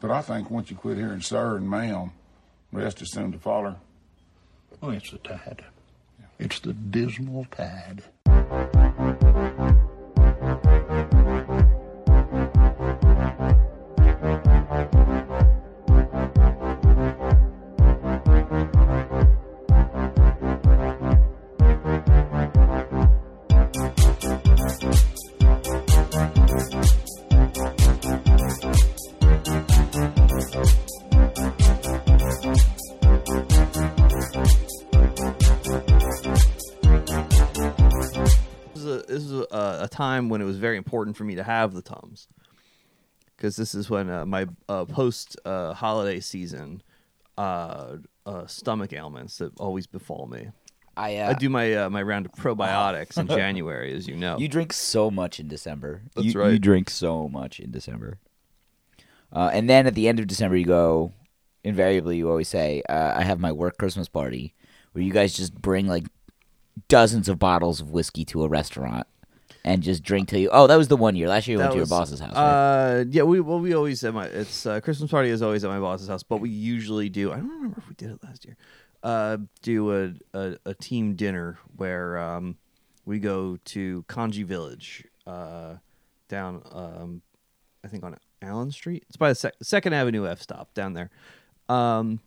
[0.00, 2.12] But I think once you quit hearing sir and ma'am,
[2.72, 3.76] rest is soon to follow.
[4.82, 5.64] Oh, it's the tide.
[6.38, 8.02] It's the dismal tide.
[40.20, 42.28] Time when it was very important for me to have the Tums.
[43.36, 46.82] Because this is when uh, my uh, post uh, holiday season
[47.38, 47.96] uh,
[48.26, 50.48] uh, stomach ailments that always befall me.
[50.96, 54.36] I, uh, I do my uh, my round of probiotics in January, as you know.
[54.36, 56.02] You drink so much in December.
[56.14, 58.18] That's you, You drink so much in December.
[59.32, 61.12] Uh, and then at the end of December, you go.
[61.62, 64.54] Invariably, you always say, uh, "I have my work Christmas party,"
[64.92, 66.06] where you guys just bring like
[66.88, 69.06] dozens of bottles of whiskey to a restaurant
[69.64, 70.48] and just drink till you.
[70.52, 71.28] Oh, that was the one year.
[71.28, 72.34] Last year, you went to your was- boss's house.
[72.34, 73.00] Right?
[73.00, 75.70] Uh, yeah, we well we always at my it's uh, Christmas party is always at
[75.70, 77.32] my boss's house, but we usually do.
[77.32, 78.56] I don't remember if we did it last year.
[79.02, 82.56] Uh, do a a, a team dinner where um
[83.06, 85.76] we go to Kanji Village uh
[86.28, 87.22] down um
[87.84, 89.04] I think on Allen Street.
[89.08, 91.10] It's by the sec- Second Avenue F stop down there.
[91.68, 92.20] Um,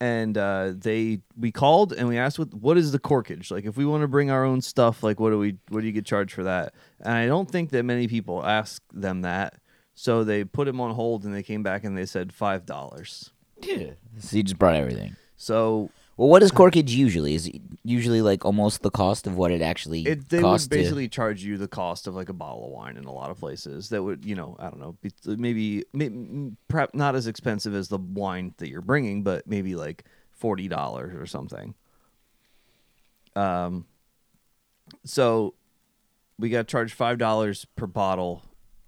[0.00, 3.76] and uh, they we called and we asked what what is the corkage like if
[3.76, 6.04] we want to bring our own stuff like what do we what do you get
[6.04, 9.54] charged for that and i don't think that many people ask them that
[9.94, 13.32] so they put him on hold and they came back and they said five dollars
[13.62, 13.90] yeah.
[14.18, 15.16] So you just brought everything.
[15.36, 17.34] so Well, what is corkage usually?
[17.34, 20.72] Is it usually like almost the cost of what it actually it they costs would
[20.72, 23.30] to- basically charge you the cost of like a bottle of wine in a lot
[23.30, 27.26] of places that would you know i don't know be, maybe, maybe perhaps not as
[27.26, 30.04] expensive as the wine that you're bringing but maybe like
[30.42, 31.74] $40 or something
[33.34, 33.86] um
[35.04, 35.54] so
[36.38, 38.42] we got charged five dollars per bottle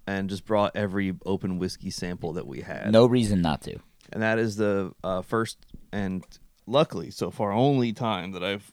[0.06, 3.78] and just brought every open whiskey sample that we had no reason not to.
[4.12, 5.59] and that is the uh, first
[5.92, 6.25] and
[6.68, 8.70] luckily so far only time that i've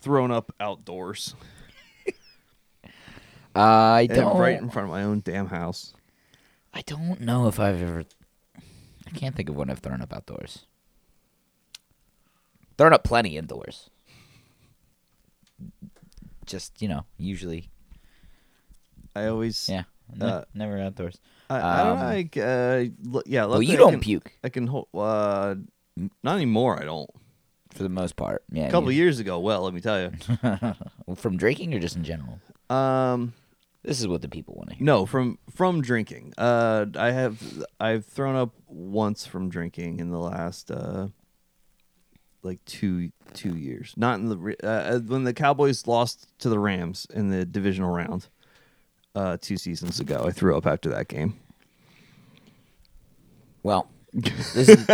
[0.00, 1.34] thrown up outdoors
[3.54, 4.38] I and don't.
[4.38, 5.92] right in front of my own damn house
[6.72, 8.04] I don't know if I've ever.
[9.06, 10.66] I can't think of when I've thrown up outdoors.
[12.76, 13.88] Thrown up plenty indoors.
[16.46, 17.68] Just you know, usually,
[19.16, 19.84] i always yeah,
[20.14, 21.18] ne- Uh, never outdoors.
[21.50, 24.00] I, I don't Um, know like uh l- yeah Well, luckily you I don't can-
[24.00, 25.54] puke i can hold uh
[26.22, 27.10] not anymore i don't
[27.78, 28.42] for the most part.
[28.52, 31.96] Yeah, a couple you- years ago well let me tell you from drinking or just
[31.96, 32.38] in general.
[32.68, 33.32] um
[33.82, 34.84] This is what the people want to hear.
[34.84, 36.34] No, from from drinking.
[36.36, 37.40] Uh, I have
[37.80, 41.08] I've thrown up once from drinking in the last uh,
[42.42, 43.94] like two two years.
[43.96, 47.90] Not in the re- uh, when the Cowboys lost to the Rams in the divisional
[47.90, 48.28] round
[49.14, 50.24] uh, two seasons ago.
[50.26, 51.38] I threw up after that game.
[53.62, 54.86] Well, this is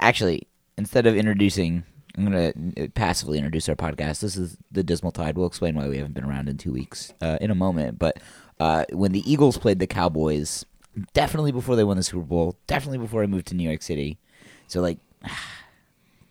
[0.00, 0.46] actually
[0.76, 1.84] instead of introducing,
[2.16, 4.20] I'm gonna uh, passively introduce our podcast.
[4.20, 5.36] This is the Dismal Tide.
[5.36, 7.98] We'll explain why we haven't been around in two weeks uh, in a moment.
[7.98, 8.18] But
[8.58, 10.64] uh, when the Eagles played the Cowboys,
[11.12, 14.18] definitely before they won the Super Bowl, definitely before I moved to New York City.
[14.66, 14.98] So like,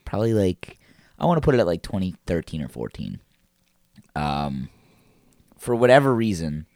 [0.04, 0.78] probably like
[1.18, 3.20] I want to put it at like 2013 or 14.
[4.16, 4.68] Um,
[5.56, 6.66] for whatever reason.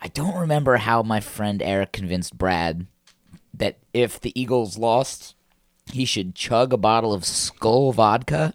[0.00, 2.86] I don't remember how my friend Eric convinced Brad
[3.54, 5.34] that if the Eagles lost,
[5.92, 8.54] he should chug a bottle of Skull vodka.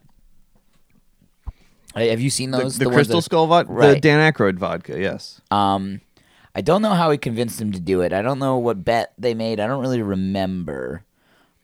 [1.95, 2.77] Have you seen The, those?
[2.77, 4.99] the Crystal that- Skull vodka, the Dan Aykroyd vodka.
[4.99, 5.41] Yes.
[5.51, 6.01] Um,
[6.55, 8.13] I don't know how he convinced him to do it.
[8.13, 9.59] I don't know what bet they made.
[9.59, 11.03] I don't really remember.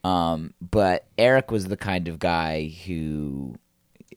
[0.04, 3.56] Um, but Eric was the kind of guy who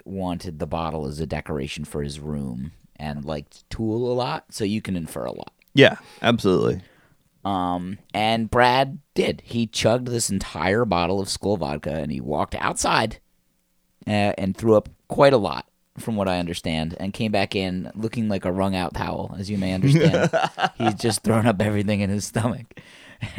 [0.04, 4.64] wanted the bottle as a decoration for his room and liked Tool a lot, so
[4.64, 5.52] you can infer a lot.
[5.74, 5.96] Yeah.
[6.20, 6.82] Absolutely.
[7.48, 9.40] Um, and Brad did.
[9.42, 13.20] He chugged this entire bottle of Skull vodka and he walked outside
[14.06, 15.66] uh, and threw up quite a lot,
[15.96, 19.48] from what I understand, and came back in looking like a wrung out towel, as
[19.48, 20.30] you may understand.
[20.76, 22.66] He's just thrown up everything in his stomach.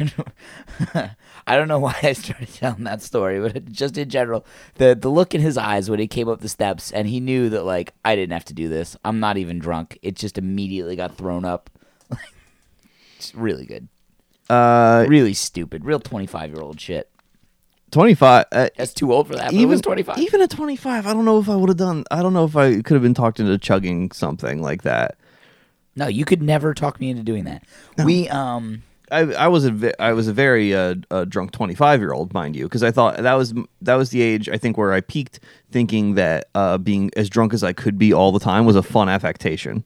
[1.46, 5.08] I don't know why I started telling that story, but just in general, the the
[5.08, 7.94] look in his eyes when he came up the steps and he knew that like
[8.04, 8.96] I didn't have to do this.
[9.04, 9.98] I'm not even drunk.
[10.02, 11.70] It just immediately got thrown up.
[13.16, 13.88] it's really good
[14.50, 17.08] Uh, really stupid, real twenty five year old shit.
[17.90, 18.46] twenty five.
[18.50, 19.52] Uh, That's too old for that.
[19.52, 20.18] Even twenty five.
[20.18, 22.04] Even at 25, I don't know if I would have done.
[22.10, 25.16] I don't know if I could have been talked into chugging something like that.
[25.96, 27.64] No, you could never talk me into doing that.
[28.04, 32.00] We um I, I was a I was a very uh, uh, drunk twenty five
[32.00, 34.78] year old, mind you, because I thought that was that was the age I think
[34.78, 38.40] where I peaked thinking that uh, being as drunk as I could be all the
[38.40, 39.84] time was a fun affectation,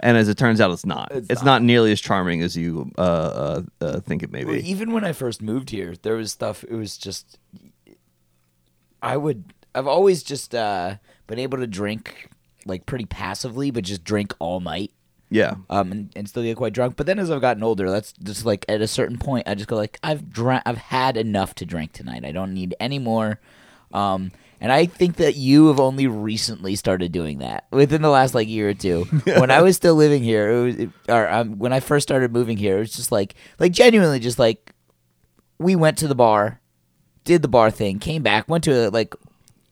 [0.00, 1.10] and as it turns out, it's not.
[1.12, 1.62] It's, not.
[1.62, 4.68] nearly as charming as you uh, uh, uh, think it may Well, be.
[4.70, 6.64] even when I first moved here, there was stuff.
[6.64, 7.38] It was just,
[9.02, 9.52] I would.
[9.74, 12.28] I've always just uh, been able to drink
[12.66, 14.90] like pretty passively, but just drink all night.
[15.32, 16.96] Yeah, Um, and, and still get quite drunk.
[16.96, 19.68] But then as I've gotten older, that's just like at a certain point, I just
[19.68, 22.24] go like, I've drank, I've had enough to drink tonight.
[22.24, 23.38] I don't need any more.
[23.92, 28.34] Um, and I think that you have only recently started doing that within the last
[28.34, 29.04] like year or two.
[29.24, 32.32] when I was still living here, it was, it, or um, when I first started
[32.32, 34.74] moving here, it was just like, like genuinely, just like
[35.58, 36.60] we went to the bar,
[37.24, 39.14] did the bar thing, came back, went to a, like,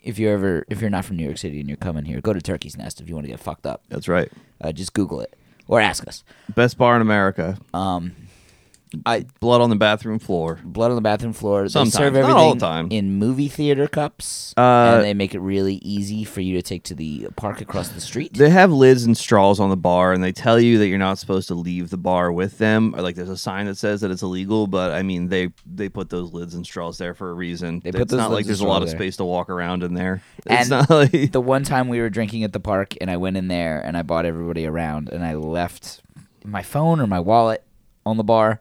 [0.03, 2.32] if you're ever if you're not from New York City and you're coming here, go
[2.32, 3.82] to Turkey's Nest if you want to get fucked up.
[3.88, 4.31] that's right.
[4.61, 5.37] Uh, just Google it
[5.67, 6.25] or ask us.
[6.55, 7.59] Best bar in America.
[7.75, 8.14] Um,
[9.06, 10.58] I Blood on the bathroom floor.
[10.64, 11.69] blood on the bathroom floor.
[11.69, 12.88] Sometimes, they serve not all the time.
[12.90, 14.61] in movie theater cups, Uh,
[14.96, 18.00] and they make it really easy for you to take to the park across the
[18.00, 18.35] street.
[18.35, 21.19] They have lids and straws on the bar, and they tell you that you're not
[21.19, 22.94] supposed to leave the bar with them.
[22.96, 25.88] Or like, there's a sign that says that it's illegal, but I mean, they they
[25.88, 27.81] put those lids and straws there for a reason.
[27.81, 28.99] They put it's those not like there's a lot of there.
[28.99, 30.23] space to walk around in there.
[30.46, 33.17] It's And not like the one time we were drinking at the park, and I
[33.17, 36.00] went in there and I bought everybody around, and I left
[36.44, 37.62] my phone or my wallet
[38.06, 38.61] on the bar.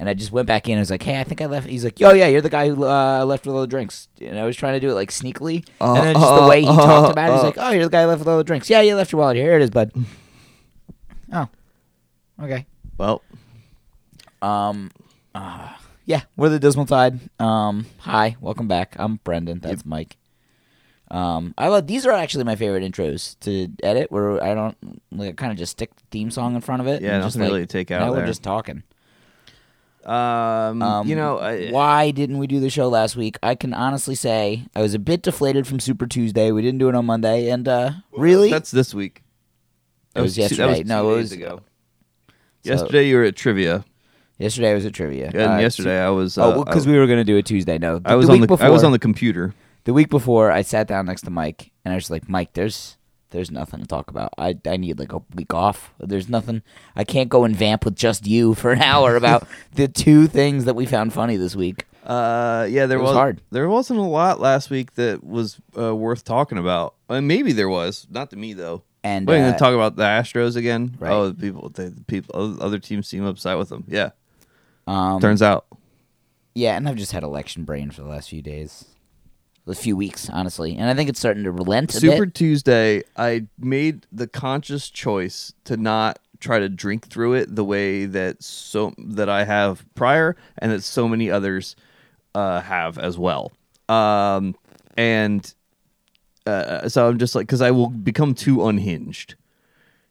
[0.00, 0.74] And I just went back in.
[0.74, 2.68] and was like, "Hey, I think I left." He's like, "Yo, yeah, you're the guy
[2.68, 5.10] who uh, left with all the drinks." And I was trying to do it like
[5.10, 7.90] sneakily, and then just the way he talked about it, he's like, "Oh, you're the
[7.90, 9.46] guy who left with all the drinks." Yeah, you left your wallet here.
[9.46, 9.90] Here it is, bud.
[11.32, 11.48] oh,
[12.42, 12.64] okay.
[12.96, 13.22] well,
[14.40, 14.90] Um,
[15.34, 15.70] uh,
[16.04, 17.18] yeah, we're the Dismal Tide.
[17.40, 18.94] Um, hi, welcome back.
[19.00, 19.58] I'm Brendan.
[19.58, 20.16] That's Mike.
[21.10, 24.12] Um, I love these are actually my favorite intros to edit.
[24.12, 24.76] Where I don't
[25.10, 27.02] like kind of just stick the theme song in front of it.
[27.02, 28.20] Yeah, and just nothing like, really to take out Now there.
[28.22, 28.82] we're just talking.
[30.08, 33.36] Um, Um, you know, I, why didn't we do the show last week?
[33.42, 36.50] I can honestly say I was a bit deflated from Super Tuesday.
[36.50, 39.22] We didn't do it on Monday, and uh, really, that's this week.
[40.14, 40.82] It was yesterday.
[40.82, 41.60] two No, it was- ago.
[42.64, 43.84] so- yesterday you were at trivia,
[44.38, 45.26] yesterday was a trivia.
[45.32, 46.36] and Uh, yesterday I was.
[46.38, 47.78] Oh, Uh, well, because I, we were gonna do it Tuesday.
[47.78, 49.54] No, I was the on the before, I was on the computer.
[49.84, 52.97] The week before, I sat down next to Mike, and I was like, "Mike, there's
[53.30, 54.32] there's nothing to talk about.
[54.38, 55.92] I I need like a week off.
[55.98, 56.62] There's nothing.
[56.96, 60.64] I can't go and vamp with just you for an hour about the two things
[60.64, 61.84] that we found funny this week.
[62.04, 63.42] Uh, yeah, there It was hard.
[63.50, 66.94] There wasn't a lot last week that was uh, worth talking about.
[67.08, 68.82] Uh, maybe there was, not to me though.
[69.04, 70.96] And we're uh, to talk about the Astros again?
[70.98, 71.12] Right.
[71.12, 73.84] Oh, the people, the the people, other- other teams seem upset with them.
[73.88, 74.10] Yeah,
[74.86, 75.66] um, turns out.
[76.54, 78.86] yeah, and I've just had election brain for the last few days,
[79.68, 82.34] a few weeks, honestly, and I think it's starting to relent a Super bit.
[82.34, 88.06] Tuesday, I made the conscious choice to not try to drink through it the way
[88.06, 91.76] that so that I have prior, and that so many others
[92.34, 93.52] uh, have as well.
[93.88, 94.54] Um,
[94.96, 95.52] and
[96.46, 99.34] uh, so I'm just like, because I will become too unhinged.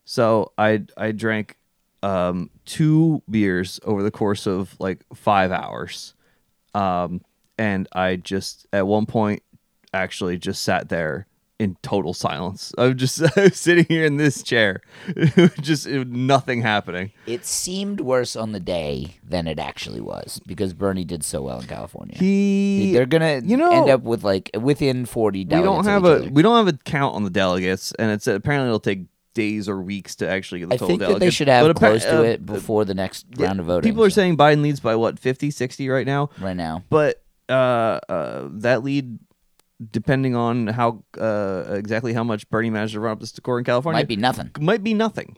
[0.05, 1.57] So I I drank
[2.03, 6.13] um, two beers over the course of like five hours,
[6.73, 7.21] um,
[7.57, 9.43] and I just at one point
[9.93, 11.27] actually just sat there
[11.59, 12.71] in total silence.
[12.77, 13.15] I was just
[13.55, 14.81] sitting here in this chair,
[15.61, 17.11] just it, nothing happening.
[17.25, 21.59] It seemed worse on the day than it actually was because Bernie did so well
[21.59, 22.15] in California.
[22.17, 25.39] He They're gonna, you know- end up with like within forty.
[25.39, 26.29] we delegates don't have a other.
[26.29, 29.79] we don't have a count on the delegates, and it's apparently it'll take days or
[29.81, 32.19] weeks to actually get the I total think that they should have But close to
[32.19, 33.87] uh, it before the next yeah, round of voting.
[33.89, 36.83] People are saying Biden leads by what 50, 60 right now, right now.
[36.89, 39.19] but uh, uh, that lead,
[39.91, 43.65] depending on how uh, exactly how much Bernie managed to run up the score in
[43.65, 44.51] California, Might be nothing.
[44.59, 45.37] might be nothing.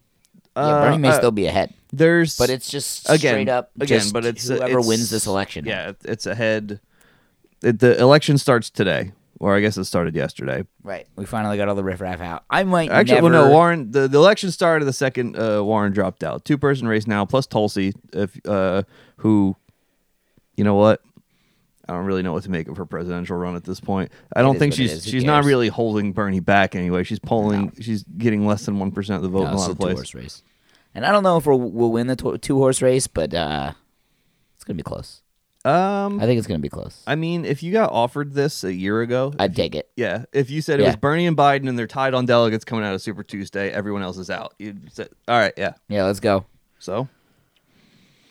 [0.56, 3.72] Yeah, Uh, Bernie may uh, still be ahead, There's but it's just again, straight up
[3.80, 5.66] again, but it's uh, whoever it's- wins this election.
[5.66, 6.80] Yeah, it's ahead.
[7.62, 10.64] It, the election starts today, or I guess it started yesterday.
[10.84, 11.06] right.
[11.18, 12.44] We finally got all the riffraff out.
[12.50, 13.30] I might Actually, never.
[13.30, 13.52] well, no.
[13.52, 13.92] Warren.
[13.92, 16.46] The, the election started the second uh, Warren dropped out.
[16.46, 18.84] Two person race now, plus Tulsi, if uh,
[19.18, 19.56] who,
[20.56, 21.02] you know what?
[21.90, 24.12] I don't really know what to make of her presidential run at this point.
[24.36, 27.04] I don't think she's she's not really holding Bernie back anyway.
[27.04, 27.74] She's polling.
[27.82, 29.98] She's getting less than one percent of the vote No, in a lot of places.
[30.00, 30.44] horse race,
[30.94, 33.74] and I don't know if we'll, we'll win the two horse race, but uh,
[34.56, 35.22] it's gonna be close.
[35.66, 37.04] Um, I think it's gonna be close.
[37.06, 39.90] I mean, if you got offered this a year ago, I'd take it.
[39.98, 40.90] yeah, if you said it Yeah.
[40.90, 44.02] was Bernie and Biden and they're tied on delegates coming out of Super Tuesday, everyone
[44.02, 44.54] else is out.
[44.58, 45.74] You'd say, all right, yeah.
[45.90, 46.46] Yeah, let's go.
[46.80, 47.10] So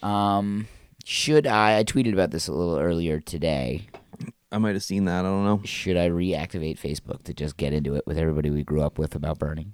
[0.02, 0.68] Um,
[1.08, 1.78] should I?
[1.78, 3.86] I tweeted about this a little earlier today.
[4.52, 5.20] I might have seen that.
[5.20, 5.62] I don't know.
[5.64, 9.14] Should I reactivate Facebook to just get into it with everybody we grew up with
[9.14, 9.72] about Bernie?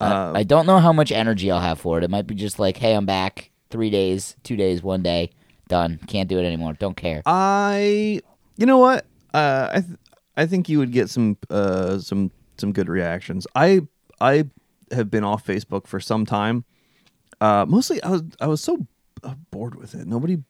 [0.00, 2.04] Um, I don't know how much energy I'll have for it.
[2.04, 3.50] It might be just like, hey, I'm back.
[3.68, 5.32] three days, two days, one day,
[5.68, 6.00] done.
[6.06, 6.72] Can't do it anymore.
[6.72, 7.20] Don't care.
[7.26, 8.22] I,
[8.56, 9.04] you know what?
[9.34, 9.98] Uh, I th-
[10.38, 13.46] I think you would get some uh some some good reactions.
[13.54, 13.82] I
[14.18, 14.46] I
[14.92, 16.64] have been off Facebook for some time.
[17.38, 18.84] Uh, mostly I was I was so uh,
[19.50, 20.06] bored with it.
[20.06, 20.42] Nobody.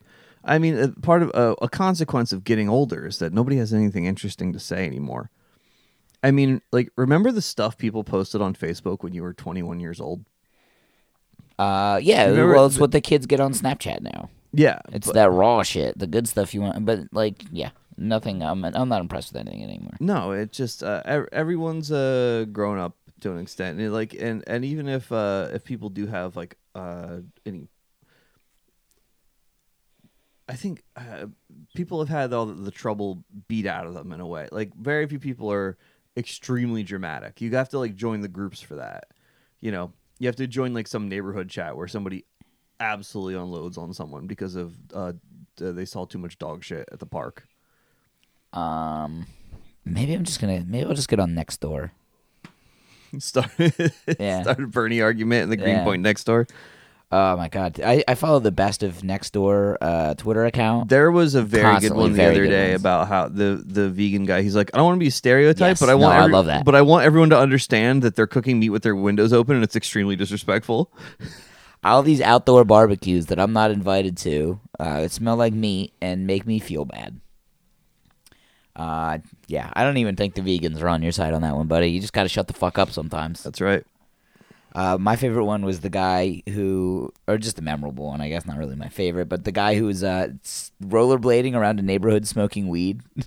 [0.44, 3.73] I mean, uh, part of uh, a consequence of getting older is that nobody has
[3.75, 5.30] anything interesting to say anymore.
[6.23, 10.00] I mean, like, remember the stuff people posted on Facebook when you were 21 years
[10.00, 10.25] old?
[11.58, 12.26] Uh, yeah.
[12.26, 14.28] Remember well, it's the- what the kids get on Snapchat now.
[14.52, 16.85] Yeah, It's but- that raw shit, the good stuff you want.
[16.87, 18.42] But like, yeah, nothing.
[18.42, 19.92] I'm I'm not impressed with anything anymore.
[20.00, 24.44] No, it just uh, ev- everyone's uh, grown up to an extent, and like, and
[24.46, 27.68] and even if uh, if people do have like uh, any,
[30.49, 31.26] I think uh,
[31.75, 34.49] people have had all the, the trouble beat out of them in a way.
[34.53, 35.76] Like, very few people are
[36.17, 37.41] extremely dramatic.
[37.41, 39.09] You have to like join the groups for that.
[39.61, 42.25] You know, you have to join like some neighborhood chat where somebody
[42.79, 45.12] absolutely unloads on someone because of uh,
[45.57, 47.47] they saw too much dog shit at the park.
[48.53, 49.26] Um,
[49.85, 51.93] maybe I'm just gonna maybe I'll just get on next door.
[53.19, 53.50] Start
[54.19, 54.43] Yeah.
[54.43, 55.65] started a Bernie argument in the Yeah.
[55.65, 56.47] Greenpoint next door.
[57.12, 60.88] Oh my god, I, I follow the best of next door uh, Twitter account.
[60.88, 62.82] There was a very good one the very other good day ones.
[62.82, 64.42] about how the the vegan guy.
[64.42, 65.80] He's like, I don't want to be a stereotype, Yes.
[65.80, 66.64] but I No, want I love that.
[66.64, 69.62] But I want everyone to understand that they're cooking meat with their windows open, and
[69.62, 70.90] it's extremely disrespectful.
[71.84, 76.26] All these outdoor barbecues that I'm not invited to uh, that smell like meat and
[76.26, 77.20] make me feel bad.
[78.75, 81.68] Uh, yeah, I don't even think the vegans are on your side on that one,
[81.68, 81.86] buddy.
[81.88, 83.44] You just gotta shut the fuck up sometimes.
[83.44, 83.84] That's right.
[84.76, 88.45] Uh, my favorite one was the guy who, or just a memorable one, I guess,
[88.45, 90.28] not really my favorite, but the guy who was uh,
[90.85, 93.00] rollerblading around a neighborhood smoking weed.
[93.16, 93.25] and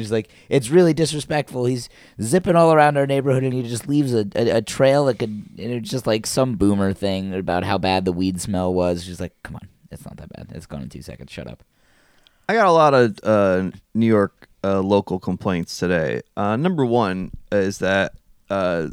[0.00, 1.64] he's like, it's really disrespectful.
[1.64, 1.88] He's
[2.22, 5.30] zipping all around our neighborhood and he just leaves a, a, a trail that could,
[5.58, 9.02] and it's just like some boomer thing about how bad the weed smell was.
[9.02, 10.52] She's like, come on, it's not that bad.
[10.54, 11.32] It's gone in two seconds.
[11.32, 11.64] Shut up.
[12.48, 16.22] I got a lot of uh, New York uh, local complaints today.
[16.36, 18.12] Uh, number one is that
[18.50, 18.90] uh,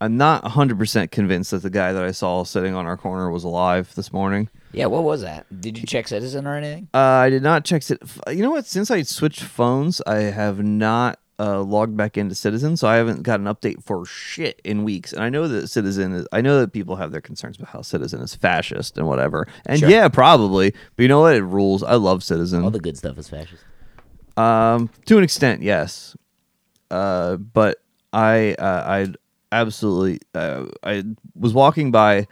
[0.00, 3.42] I'm not 100% convinced that the guy that I saw sitting on our corner was
[3.44, 4.48] alive this morning.
[4.72, 5.46] Yeah, what was that?
[5.60, 6.88] Did you check Citizen or anything?
[6.94, 8.00] Uh, I did not check it.
[8.30, 8.66] You know what?
[8.66, 13.22] Since I switched phones, I have not uh, logged back into Citizen, so I haven't
[13.22, 15.12] got an update for shit in weeks.
[15.12, 16.26] And I know that Citizen is.
[16.32, 19.48] I know that people have their concerns about how Citizen is fascist and whatever.
[19.66, 19.88] And Sure.
[19.88, 20.70] yeah, probably.
[20.96, 21.34] But you know what?
[21.34, 21.82] It rules.
[21.82, 22.62] I love Citizen.
[22.62, 23.64] All the good stuff is fascist.
[24.36, 26.16] Um, to an extent, yes.
[26.90, 27.78] Uh, but
[28.12, 29.06] I, uh, I
[29.52, 32.26] absolutely, uh, I was walking by,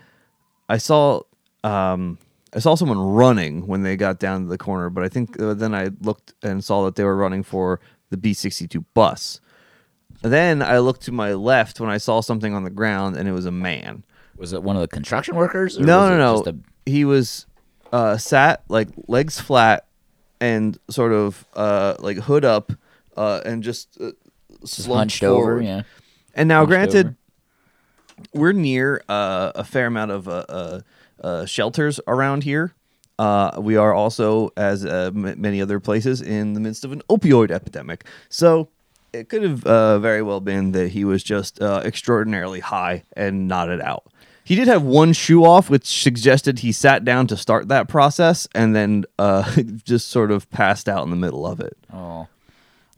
[0.68, 1.22] I saw,
[1.64, 2.18] um,
[2.54, 5.54] I saw someone running when they got down to the corner, but I think uh,
[5.54, 7.80] then I looked and saw that they were running for
[8.10, 9.40] the B sixty two bus.
[10.22, 13.32] Then I looked to my left when I saw something on the ground, and it
[13.32, 14.04] was a man.
[14.36, 15.78] Was it one of the construction workers?
[15.78, 16.44] Or No, no, no.
[16.46, 16.54] A,
[16.88, 17.46] He was
[17.92, 19.86] uh, sat like legs flat
[20.40, 22.72] and sort of uh, like hood up
[23.16, 24.12] uh, and just, uh,
[24.60, 25.82] just slumped hunched over, yeah.
[26.36, 28.26] And now, granted, over.
[28.34, 30.80] we're near uh, a fair amount of uh, uh,
[31.22, 32.74] uh, shelters around here.
[33.18, 37.02] Uh, we are also, as uh, m- many other places, in the midst of an
[37.08, 38.04] opioid epidemic.
[38.28, 38.68] So
[39.14, 43.48] it could have uh, very well been that he was just uh, extraordinarily high and
[43.48, 44.04] nodded out.
[44.44, 48.46] He did have one shoe off, which suggested he sat down to start that process
[48.54, 49.50] and then uh,
[49.84, 51.76] just sort of passed out in the middle of it.
[51.92, 52.28] Oh.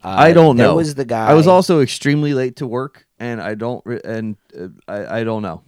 [0.03, 0.75] I don't there know.
[0.75, 1.27] was the guy.
[1.27, 3.81] I was also extremely late to work, and I don't.
[3.85, 5.61] Re- and uh, I, I don't know.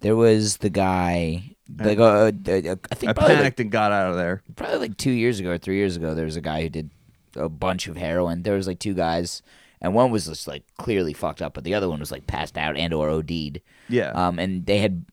[0.00, 1.44] There was the guy.
[1.78, 4.42] Like, uh, uh, I think I probably panicked like, and got out of there.
[4.56, 6.14] probably like two years ago or three years ago.
[6.14, 6.90] There was a guy who did
[7.36, 8.42] a bunch of heroin.
[8.42, 9.42] There was like two guys,
[9.80, 12.58] and one was just like clearly fucked up, but the other one was like passed
[12.58, 13.60] out and or OD'd.
[13.88, 15.04] Yeah, Um, and they had.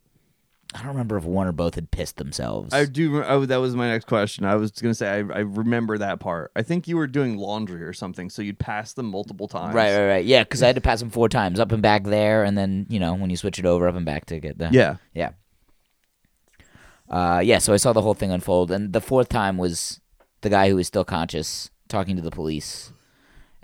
[0.74, 2.74] I don't remember if one or both had pissed themselves.
[2.74, 3.24] I do.
[3.24, 4.46] I, that was my next question.
[4.46, 6.52] I was gonna say I, I remember that part.
[6.56, 9.74] I think you were doing laundry or something, so you'd pass them multiple times.
[9.74, 10.26] Right, right, right.
[10.26, 12.86] Yeah, because I had to pass them four times, up and back there, and then
[12.88, 14.98] you know when you switch it over, up and back to get the Yeah.
[15.14, 15.32] yeah.
[17.10, 20.00] Uh, yeah, so I saw the whole thing unfold, and the fourth time was
[20.42, 22.94] the guy who was still conscious talking to the police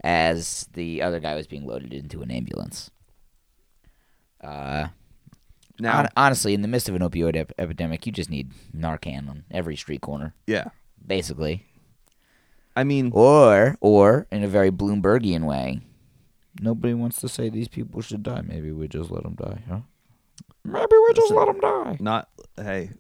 [0.03, 2.89] as the other guy was being loaded into an ambulance.
[4.43, 4.87] Uh,
[5.79, 9.29] Now, hon- honestly, in the midst of an opioid ep- epidemic, you just need Narcan
[9.29, 10.69] on every street corner, yeah.
[11.05, 11.65] basically.
[12.77, 15.81] I mean, Or, or in a very Bloombergian way,
[16.61, 18.41] nobody wants to say these people should die.
[18.41, 19.79] Maybe we just let them die, huh?
[20.63, 21.97] Maybe we just let them die.
[21.99, 22.29] not.
[22.57, 22.91] Hey,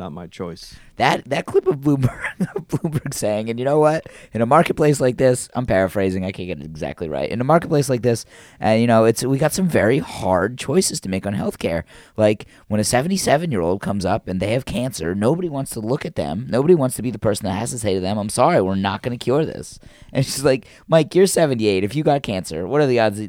[0.00, 0.74] not my choice.
[0.96, 2.20] That that clip of Bloomberg,
[2.68, 4.06] Bloomberg saying, and you know what?
[4.32, 6.24] In a marketplace like this, I'm paraphrasing.
[6.24, 7.30] I can't get it exactly right.
[7.30, 8.24] In a marketplace like this,
[8.58, 11.84] and you know, it's we got some very hard choices to make on healthcare.
[12.16, 15.80] Like when a 77 year old comes up and they have cancer, nobody wants to
[15.80, 16.46] look at them.
[16.48, 18.74] Nobody wants to be the person that has to say to them, "I'm sorry, we're
[18.74, 19.78] not going to cure this."
[20.12, 21.84] And she's like, "Mike, you're 78.
[21.84, 23.20] If you got cancer, what are the odds?"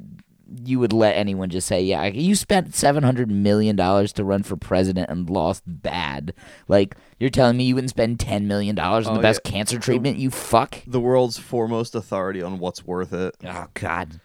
[0.66, 4.44] You would let anyone just say, "Yeah, you spent seven hundred million dollars to run
[4.44, 6.34] for president and lost bad."
[6.68, 9.52] Like you're telling me you wouldn't spend ten million dollars on Oh, the best yeah.
[9.52, 10.18] cancer treatment?
[10.18, 10.80] You fuck.
[10.86, 13.36] The world's foremost authority on what's worth it.
[13.46, 14.20] Oh God.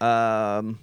[0.00, 0.80] Um,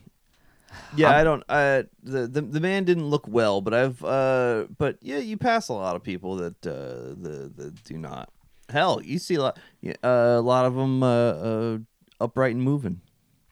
[0.96, 1.44] yeah, I don't.
[1.50, 4.04] Uh, the, the the man didn't look well, but I've.
[4.04, 8.30] Uh, but yeah, you pass a lot of people that uh, the that do not.
[8.70, 9.60] Hell, you see a lot.
[9.86, 11.78] Uh, a lot of them uh, uh,
[12.22, 13.02] upright and moving.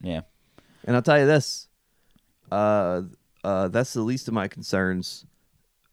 [0.01, 0.21] Yeah.
[0.89, 1.67] And I'll tell you this,
[2.51, 3.03] uh,
[3.43, 5.23] uh, that's the least of my concerns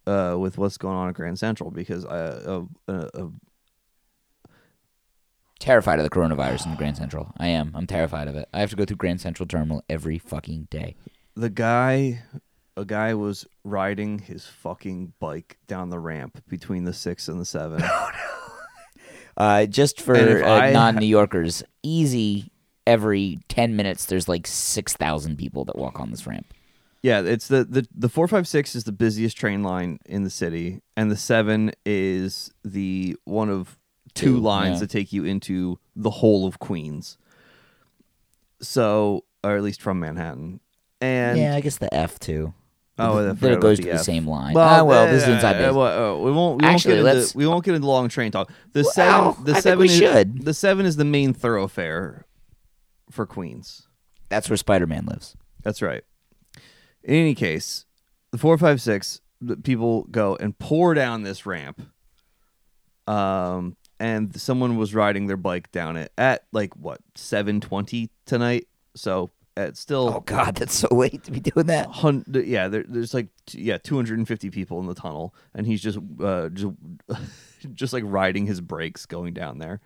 [0.06, 3.26] uh, with what's going on at Grand Central because I, uh, uh, uh,
[5.58, 7.30] Terrified of the coronavirus in the Grand Central.
[7.36, 7.72] I am.
[7.74, 8.48] I'm terrified of it.
[8.54, 10.96] I have to go through Grand Central Terminal every fucking day.
[11.34, 12.22] the guy,
[12.74, 17.44] a guy was riding his fucking bike down the ramp between the six and the
[17.44, 17.82] seven.
[19.38, 22.50] Uh, just for And if uh, I- non-New Yorkers, easy.
[22.86, 26.46] Every ten minutes, there's like six thousand people that walk on this ramp.
[27.02, 30.30] yeah, it's the, the the four five six is the busiest train line in the
[30.30, 33.76] city, and the seven is the one of
[34.14, 34.80] two, Two, lines yeah.
[34.80, 37.18] that take you into the whole of Queens.
[38.60, 40.60] So, or at least from Manhattan,
[41.00, 42.54] and yeah, I guess the F too.
[42.98, 44.54] Oh, I that it goes to the the same line.
[44.54, 46.62] Well, ah, well, this is inside uh, well, uh, we won't.
[46.62, 48.50] We Actually, won't get let's- we won't get into long train talk.
[48.72, 49.28] The Well, seven.
[49.28, 50.44] I The think seven we is, should.
[50.44, 52.24] The seven is the main thoroughfare
[53.16, 53.88] for Queens.
[54.28, 55.36] That's where Spider-Man lives.
[55.64, 56.04] That's right.
[57.02, 57.84] In any case,
[58.30, 61.82] the four five six the people go and pour down this ramp.
[63.06, 68.66] Um, and someone was riding their bike down it at like what seven twenty tonight.
[68.94, 71.86] So it's still Oh God, that's so late to be doing that.
[71.86, 76.48] hun- yeah, there, there's like yeah, 250 people in the tunnel, and he's just uh,
[76.50, 76.74] just
[77.72, 79.80] just like riding his brakes going down there,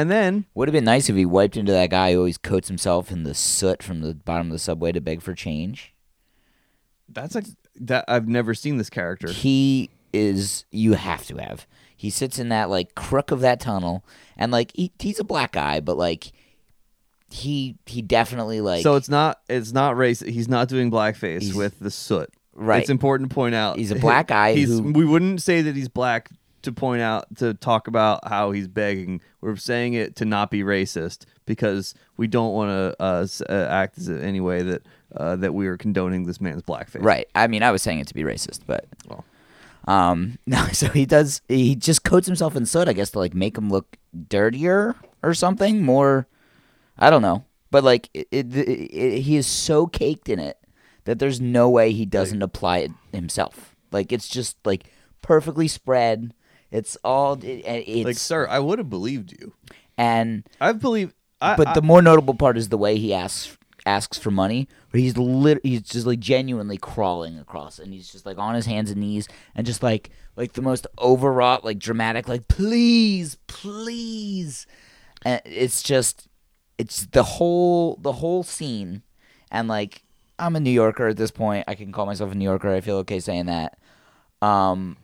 [0.00, 2.68] and then Would have been nice if he wiped into that guy who always coats
[2.68, 5.92] himself in the soot from the bottom of the subway to beg for change.
[7.08, 8.04] that's like that.
[8.08, 9.30] I've never seen this character.
[9.30, 10.64] He is.
[10.70, 11.66] You have to have.
[11.96, 14.04] He sits in that like crook of that tunnel,
[14.36, 16.32] and like he, he's a black guy, but like
[17.30, 20.20] he he definitely like so it's not it's not race.
[20.20, 22.30] He's not doing blackface with the soot.
[22.54, 22.80] Right.
[22.80, 25.76] It's important to point out He's a black guy He's, who- we wouldn't say that
[25.76, 26.28] he's black
[26.62, 29.20] to point out to talk about how he's begging.
[29.40, 33.98] We're saying it to not be racist because we don't want to uh, uh, act
[33.98, 34.82] as any way that
[35.16, 37.02] uh, that we are condoning this man's blackface.
[37.02, 37.28] right.
[37.34, 39.24] I mean, I was saying it to be racist, but Well.
[39.86, 40.66] um, no.
[40.72, 41.40] So he does.
[41.48, 43.96] He just coats himself in soot, I guess, to like make him look
[44.28, 45.82] dirtier or something.
[45.82, 46.26] More,
[46.98, 47.44] I don't know.
[47.70, 50.56] But like, it, it, it, he is so caked in it
[51.04, 53.76] that there's no way he doesn't apply it himself.
[53.92, 54.84] Like it's just like
[55.22, 56.34] perfectly spread.
[56.70, 59.54] It's all it, it's Like, sir, I would have believed you.
[59.96, 61.14] and I believe.
[61.40, 64.68] I, but I- the more notable part is the way he asks asks for money.
[64.92, 68.90] He's lit, he's just like genuinely crawling across, and he's just like on his hands
[68.90, 74.66] and knees, and just like like the most overwrought, like dramatic, like please, please,
[75.24, 76.28] and it's just
[76.76, 79.02] it's the whole the whole scene,
[79.50, 80.02] and like
[80.38, 81.64] I'm a New Yorker at this point.
[81.68, 82.72] I can call myself a New Yorker.
[82.74, 83.78] I feel okay saying that.
[84.42, 84.96] Um,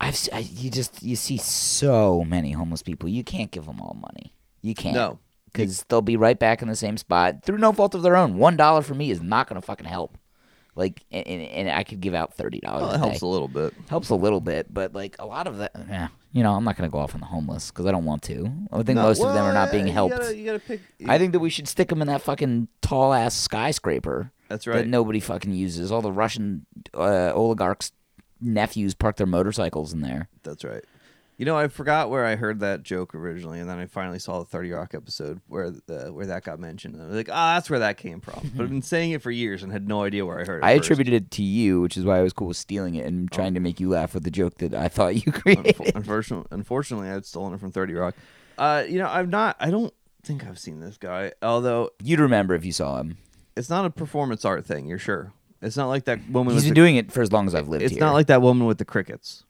[0.00, 3.08] I've I, you just you see so many homeless people.
[3.08, 4.32] You can't give them all money.
[4.62, 4.94] You can't.
[4.94, 5.18] No.
[5.52, 8.36] because they'll be right back in the same spot through no fault of their own.
[8.36, 10.18] One dollar for me is not going to fucking help.
[10.74, 12.82] Like, and, and, and I could give out thirty dollars.
[12.82, 13.72] well, it helps a little bit.
[13.88, 16.76] helps a little bit, but like a lot of that, yeah, you know, I'm not
[16.76, 18.52] going to go off on the homeless because I don't want to.
[18.70, 20.14] I think No, most of them are not being you helped.
[20.18, 20.82] gotta- you gotta pick.
[21.08, 24.70] I think that we should stick them in that fucking tall ass skyscraper that's that
[24.70, 24.86] right.
[24.86, 25.90] nobody fucking uses.
[25.90, 27.92] All the Russian uh, oligarchs'
[28.40, 30.28] nephews park their motorcycles in there.
[30.42, 30.84] That's right.
[31.38, 34.38] You know, I forgot where I heard that joke originally, and then I finally saw
[34.38, 36.94] the Thirty Rock episode where the, where that got mentioned.
[36.94, 38.52] And I was like, ah, that's where that came from.
[38.56, 40.64] but I've been saying it for years and had no idea where I heard it.
[40.66, 40.86] I first.
[40.86, 43.52] attributed it to you, which is why I was cool with stealing it and trying
[43.52, 43.54] Oh.
[43.56, 45.76] to make you laugh with the joke that I thought you created.
[45.94, 48.14] Unfortunately, unfortunately, I'd stolen it from Thirty Rock.
[48.56, 49.56] Uh, you know, I'm not.
[49.60, 51.32] I don't think I've seen this guy.
[51.42, 53.18] Although You'd remember if you saw him.
[53.54, 54.86] it's not a performance art thing.
[54.86, 55.34] You're sure?
[55.62, 56.54] It's not like that woman.
[56.54, 58.00] He's with been the, doing it for as long as I've lived It's here.
[58.00, 59.44] not like that woman with the crickets.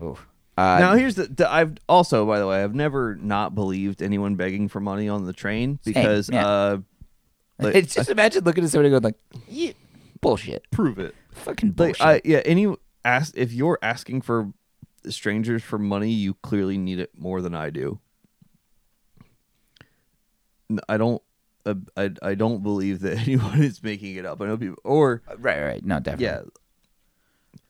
[0.00, 0.18] Oh.
[0.56, 1.52] Uh, now here's the, the.
[1.52, 5.32] I've also, by the way, I've never not believed anyone begging for money on the
[5.32, 6.46] train because yeah.
[6.46, 6.78] uh,
[7.58, 9.18] like, it's just imagine looking at somebody going like,
[9.48, 9.72] yeah,
[10.20, 11.14] bullshit, prove it.
[11.32, 12.06] fucking Like bullshit.
[12.06, 12.72] I yeah any
[13.04, 14.52] ask if you're asking for
[15.08, 17.98] strangers for money, you clearly need it more than I do.
[20.88, 21.20] I don't.
[21.66, 24.40] Uh, I I don't believe that anyone is making it up.
[24.42, 25.84] I know people, or Right, right.
[25.84, 26.24] No, definitely.
[26.26, 26.42] yeah,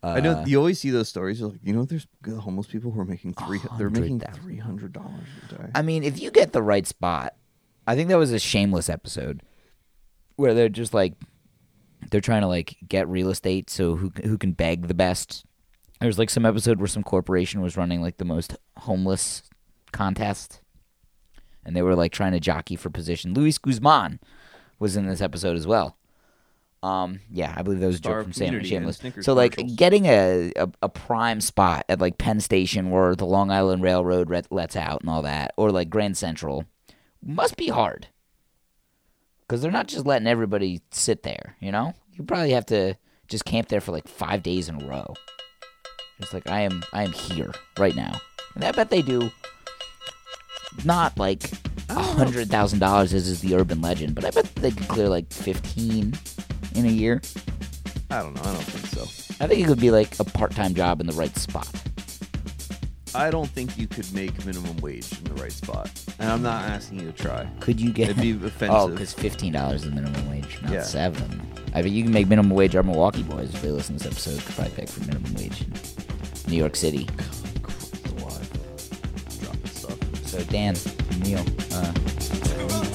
[0.02, 1.40] I know Uh, you always see those stories.
[1.40, 2.06] You're like, you know, there's
[2.40, 3.60] homeless people who are making three.
[3.78, 5.70] They're making three hundred dollars a day.
[5.74, 7.34] I mean, if you get the right spot,
[7.86, 9.42] I think that was a shameless episode
[10.36, 11.14] where they're just like
[12.10, 15.44] they're trying to like get real estate so who who can beg the best.
[16.00, 19.42] There's like some episode where some corporation was running like the most homeless
[19.92, 20.60] contest
[21.64, 23.34] and they were like trying to jockey for position.
[23.34, 24.20] Luis Guzman
[24.78, 25.96] was in this episode as well.
[26.82, 29.00] Um, yeah, I believe that was a joke from Sam Shameless.
[29.22, 33.50] So like getting a, a a prime spot at like Penn Station where the Long
[33.50, 36.66] Island Railroad let, lets out and all that, or like Grand Central,
[37.22, 38.08] must be hard.
[39.40, 41.94] Because they're not just letting everybody sit there, you know.
[42.12, 42.96] You probably have to
[43.28, 45.14] just camp there for like five days in a row.
[46.18, 48.20] It's like I am, I am here right now,
[48.54, 49.30] and I bet they do.
[50.84, 51.42] Not like
[51.90, 51.98] oh.
[51.98, 55.08] a hundred thousand dollars as is the urban legend, but I bet they could clear
[55.08, 56.14] like fifteen
[56.74, 57.20] in a year.
[58.10, 58.42] I don't know.
[58.42, 59.02] I don't think so.
[59.42, 61.68] I think it could be like a part-time job in the right spot.
[63.14, 66.64] I don't think you could make minimum wage in the right spot, and I'm not
[66.64, 67.46] asking you to try.
[67.60, 68.10] Could you get?
[68.10, 68.62] It'd be offensive.
[68.70, 68.94] Oh, offensive.
[68.96, 70.82] because fifteen dollars is the minimum wage, not Yeah.
[70.82, 71.40] seven.
[71.74, 72.74] I mean, you can make minimum wage.
[72.76, 75.62] Our Milwaukee boys, if they listen to this episode, could probably pick for minimum wage.
[75.62, 77.08] in New York City.
[80.34, 80.74] So Dan,
[81.22, 81.38] Neil,
[81.70, 82.93] uh,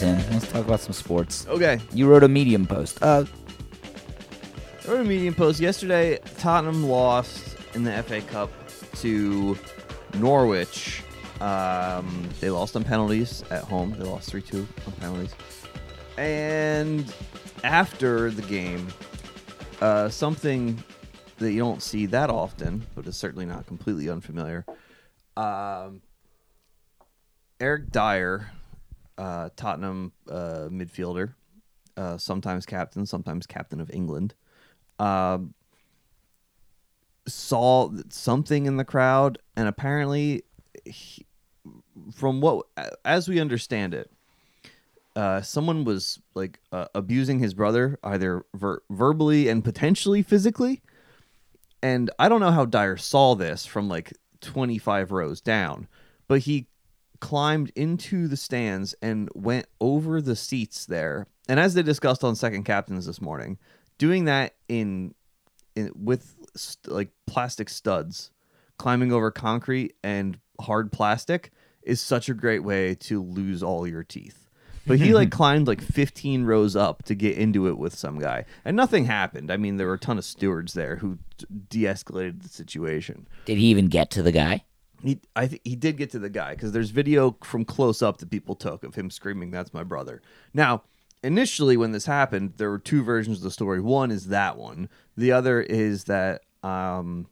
[0.00, 1.46] minutes in, let's talk about some sports.
[1.48, 1.78] Okay.
[1.92, 3.02] You wrote a Medium post.
[3.02, 3.24] Uh,
[4.84, 6.18] I wrote a medium post yesterday.
[6.38, 8.50] Tottenham lost in the FA Cup
[8.96, 9.56] to
[10.14, 11.02] Norwich.
[11.40, 13.94] Um, they lost on penalties at home.
[13.98, 15.34] They lost 3 2 on penalties.
[16.16, 17.12] And
[17.62, 18.88] after the game,
[19.80, 20.82] uh, something
[21.38, 24.64] that you don't see that often, but is certainly not completely unfamiliar.
[25.36, 26.02] Um,
[27.60, 28.50] Eric Dier,
[29.22, 31.34] uh, Tottenham uh, midfielder,
[31.96, 34.34] uh, sometimes captain, sometimes captain of England,
[34.98, 35.54] um,
[37.28, 40.42] saw something in the crowd, and apparently,
[40.84, 41.24] he,
[42.12, 42.66] from what
[43.04, 44.10] as we understand it,
[45.14, 50.82] uh, someone was like uh, abusing his brother either ver- verbally and potentially physically.
[51.80, 55.86] And I don't know how Dier saw this from like 25 rows down,
[56.26, 56.66] but he
[57.22, 61.28] climbed into the stands and went over the seats there.
[61.48, 63.58] And as they discussed on Second Captains this morning,
[63.96, 65.14] doing that in,
[65.76, 68.32] in with st- like plastic studs,
[68.76, 71.52] climbing over concrete and hard plastic
[71.84, 74.48] is such a great way to lose all your teeth.
[74.84, 78.46] But he like climbed like 15 rows up to get into it with some guy,
[78.64, 79.52] and nothing happened.
[79.52, 83.28] I mean, there were a ton of stewards there who d- de-escalated the situation.
[83.44, 84.64] did he even get to the guy?
[85.02, 88.18] He, I think he did get to the guy because there's video from close up
[88.18, 90.22] that people took of him screaming, "That's my brother."
[90.54, 90.82] Now,
[91.22, 93.80] initially when this happened, there were two versions of the story.
[93.80, 94.88] One is that one.
[95.16, 97.26] The other is that um,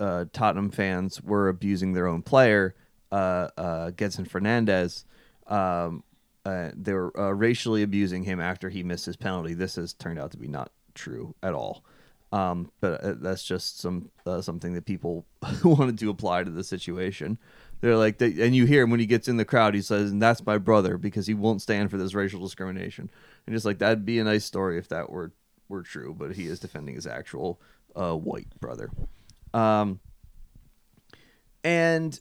[0.00, 2.74] uh, Tottenham fans were abusing their own player,
[3.12, 5.04] uh, uh, Gedson Fernandes.
[5.52, 6.02] Um,
[6.44, 9.54] uh, they were uh, racially abusing him after he missed his penalty.
[9.54, 11.84] This has turned out to be not true at all.
[12.34, 15.24] Um, but uh, that's just some uh, something that people
[15.64, 17.38] wanted to apply to the situation.
[17.80, 19.72] They're like, they, and you hear him when he gets in the crowd.
[19.74, 23.08] He says, "And that's my brother," because he won't stand for this racial discrimination.
[23.46, 25.30] And just like that'd be a nice story if that were
[25.68, 27.60] were true, but he is defending his actual
[27.94, 28.90] uh, white brother.
[29.52, 30.00] Um,
[31.62, 32.18] and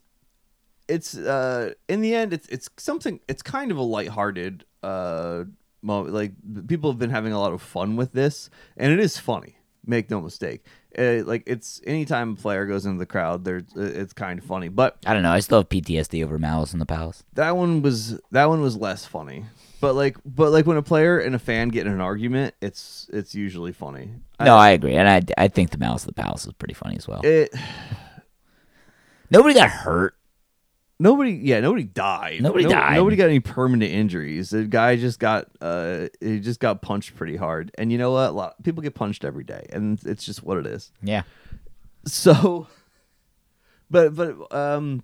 [0.88, 3.20] it's uh, in the end, it's it's something.
[3.28, 5.46] It's kind of a lighthearted uh,
[5.82, 6.14] moment.
[6.14, 6.34] Like
[6.68, 9.58] people have been having a lot of fun with this, and it is funny.
[9.86, 10.66] Make no mistake.
[10.98, 14.70] Uh, like it's anytime a player goes into the crowd, there's it's kind of funny.
[14.70, 15.32] But I don't know.
[15.32, 17.24] I still have PTSD over Malice in the Palace.
[17.34, 19.46] that one was that one was less funny.
[19.82, 23.10] But like, but like when a player and a fan get in an argument, it's
[23.12, 24.12] it's usually funny.
[24.40, 26.96] No, I agree, and I, I think the Malice of the Palace is pretty funny
[26.96, 27.20] as well.
[27.24, 27.54] it
[29.30, 30.16] Nobody got hurt.
[31.00, 32.96] Nobody yeah nobody died Nobody No- died.
[32.96, 37.36] nobody got any permanent injuries the guy just got uh he just got punched pretty
[37.36, 40.44] hard and you know what a lot people get punched every day and it's just
[40.44, 41.24] what it is Yeah.
[42.06, 42.68] so
[43.90, 45.04] but but um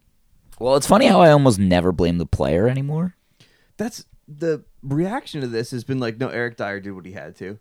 [0.60, 3.16] Well, it's funny how I almost never blame the player anymore.
[3.78, 7.36] that's the reaction to this has been like no eric dier did what he had
[7.38, 7.58] to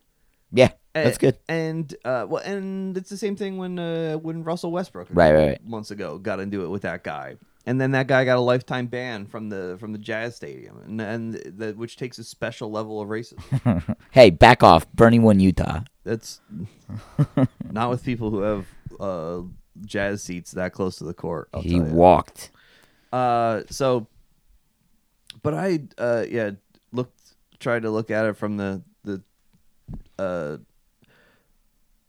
[0.52, 1.36] Yeah, that's good.
[1.48, 5.26] And uh, well, and it's the same thing when uh, when Russell Westbrook, a Right,
[5.28, 5.66] couple right, right.
[5.66, 7.36] months ago, got into it with that guy,
[7.68, 11.00] and then that guy got a lifetime ban from the from the Jazz Stadium, and
[11.02, 13.96] and the, which takes a special level of racism.
[14.10, 14.90] Hey, back off.
[14.92, 15.80] Bernie won Utah.
[16.02, 16.40] That's
[17.70, 18.66] not with people who have
[18.98, 19.42] uh,
[19.84, 21.50] Jazz seats that close to the court.
[21.52, 22.50] I'll he walked.
[23.12, 24.06] Uh, so,
[25.42, 26.52] but I, uh, yeah,
[26.90, 29.22] looked, tried to look at it from the the,
[30.18, 30.56] uh,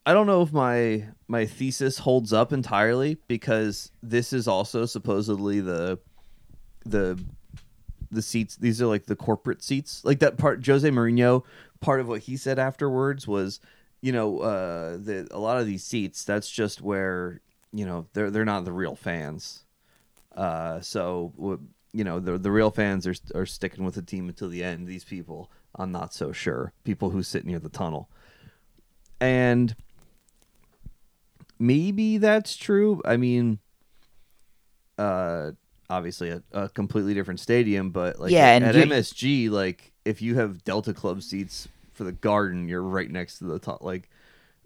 [0.06, 5.60] I don't know if my my thesis holds up entirely because this is also supposedly
[5.60, 6.00] the
[6.86, 7.20] the
[8.12, 8.56] the seats.
[8.56, 10.66] These are like the corporate seats, like that part.
[10.66, 11.44] Jose Mourinho,
[11.80, 13.60] part of what he said afterwards was,
[14.02, 16.24] you know, uh, the a lot of these seats.
[16.24, 19.64] That's just where you know they're they're not the real fans.
[20.36, 21.60] Uh, so
[21.92, 24.88] you know the the real fans are are sticking with the team until the end.
[24.88, 26.74] These people, I'm not so sure.
[26.84, 28.10] People who sit near the tunnel,
[29.20, 29.76] and
[31.60, 33.02] maybe that's true.
[33.06, 33.60] I mean,
[34.98, 35.52] uh,
[35.90, 40.36] obviously a, a completely different stadium, but like Yeah, at, at MSG, like if you
[40.36, 43.82] have Delta Club seats for the Garden, you're right next to the top.
[43.82, 44.10] Like,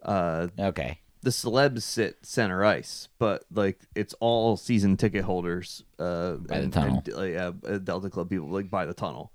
[0.03, 0.99] uh, Okay.
[1.21, 6.63] the celebs sit center ice, but like it's all season ticket holders uh, By the
[6.63, 7.03] and, tunnel.
[7.05, 9.31] and, uh, uh, Delta Club people like by the tunnel,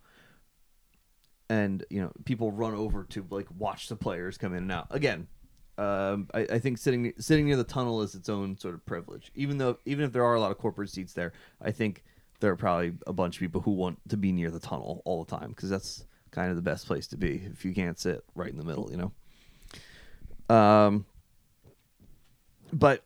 [1.48, 4.88] and you know people run over to like watch the players come in and out.
[4.90, 5.26] Again,
[5.78, 9.30] um, I, I think sitting sitting near the tunnel is its own sort of privilege.
[9.36, 12.02] Even though even if there are a lot of corporate seats there, I think
[12.40, 15.24] there are probably a bunch of people who want to be near the tunnel all
[15.24, 18.24] the time because that's kind of the best place to be if you can't sit
[18.34, 18.96] right in the middle, you
[20.50, 20.54] know.
[20.54, 21.06] Um
[22.72, 23.04] but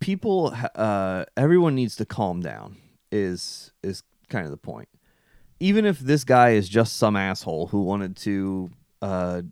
[0.00, 2.76] people uh everyone needs to calm down
[3.12, 4.88] is is kind of the point
[5.60, 8.70] even if this guy is just some asshole who wanted to
[9.02, 9.42] uh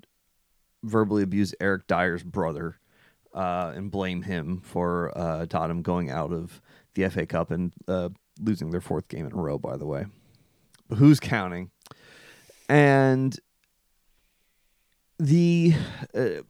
[0.82, 2.78] verbally abuse Eric Dier's brother
[3.34, 6.60] uh and blame him for uh Tottenham going out of
[6.94, 8.08] the FA Cup and uh
[8.40, 10.06] losing their fourth game in a row by the way
[10.88, 11.70] but who's counting
[12.68, 13.38] and
[15.18, 15.74] the
[16.14, 16.42] uh,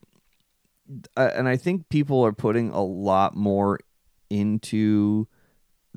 [1.16, 3.80] uh, and I think people are putting a lot more
[4.30, 5.26] into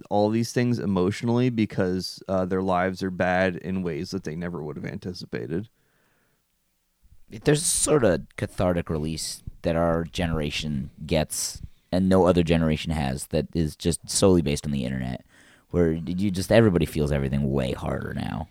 [0.09, 4.63] all these things emotionally because uh, their lives are bad in ways that they never
[4.63, 5.69] would have anticipated.
[7.29, 11.61] There's a sort of cathartic release that our generation gets
[11.91, 15.25] and no other generation has that is just solely based on the internet
[15.71, 18.47] where you just everybody feels everything way harder now.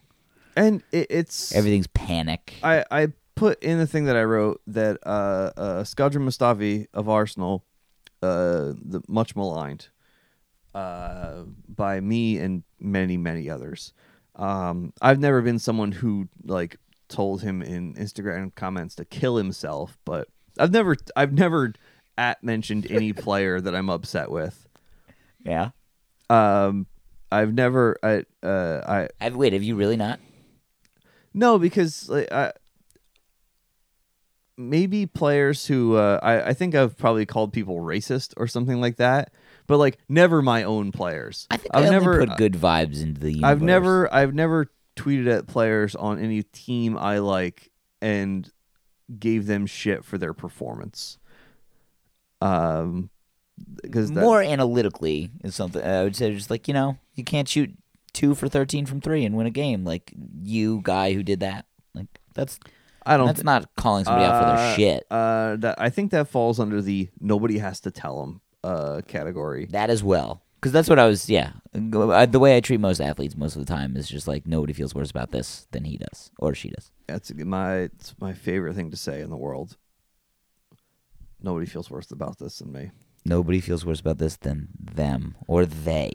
[0.57, 2.55] And it, it's Everything's panic.
[2.63, 7.09] I, I put in the thing that I wrote that uh, uh, Shkodran Mustafi of
[7.09, 7.65] Arsenal,
[8.23, 9.89] uh, the much maligned
[10.75, 13.93] uh, by me and many many others.
[14.35, 16.77] Um, I've never been someone who like
[17.09, 21.73] told him in Instagram comments to kill himself, but I've never I've never
[22.17, 24.67] at mentioned any player that I'm upset with.
[25.45, 25.71] yeah.
[26.31, 26.87] Um,
[27.33, 30.21] I've never I uh I Have, wait, have you really not?
[31.35, 32.53] No, because like I
[34.57, 38.97] maybe players who uh, I I think I've probably called people racist or something like
[38.97, 39.33] that,
[39.67, 41.47] but like never my own players.
[41.51, 43.51] I think I've I never put good vibes into the universe.
[43.51, 48.51] I've never I've never tweeted at players on any team I like and
[49.19, 51.19] gave them shit for their performance.
[52.41, 53.11] Um,
[53.83, 57.49] because that, more analytically is something I would say just like, you know, you can't
[57.49, 57.77] shoot
[58.13, 61.67] 2 for 13 from 3 and win a game like you guy who did that.
[61.95, 62.61] Like that's
[63.05, 63.27] I don't.
[63.27, 65.07] that's not calling somebody out for their uh, shit.
[65.11, 69.67] Uh, that I think that falls under the nobody has to tell them uh category.
[69.71, 70.43] That as well.
[70.61, 71.31] Because that's what I was.
[71.31, 74.73] Yeah, the way I treat most athletes most of the time is just like nobody
[74.73, 76.91] feels worse about this than he does or she does.
[77.07, 79.77] That's my it's my favorite thing to say in the world.
[81.41, 82.91] Nobody feels worse about this than me.
[83.25, 86.13] Nobody feels worse about this than them or they.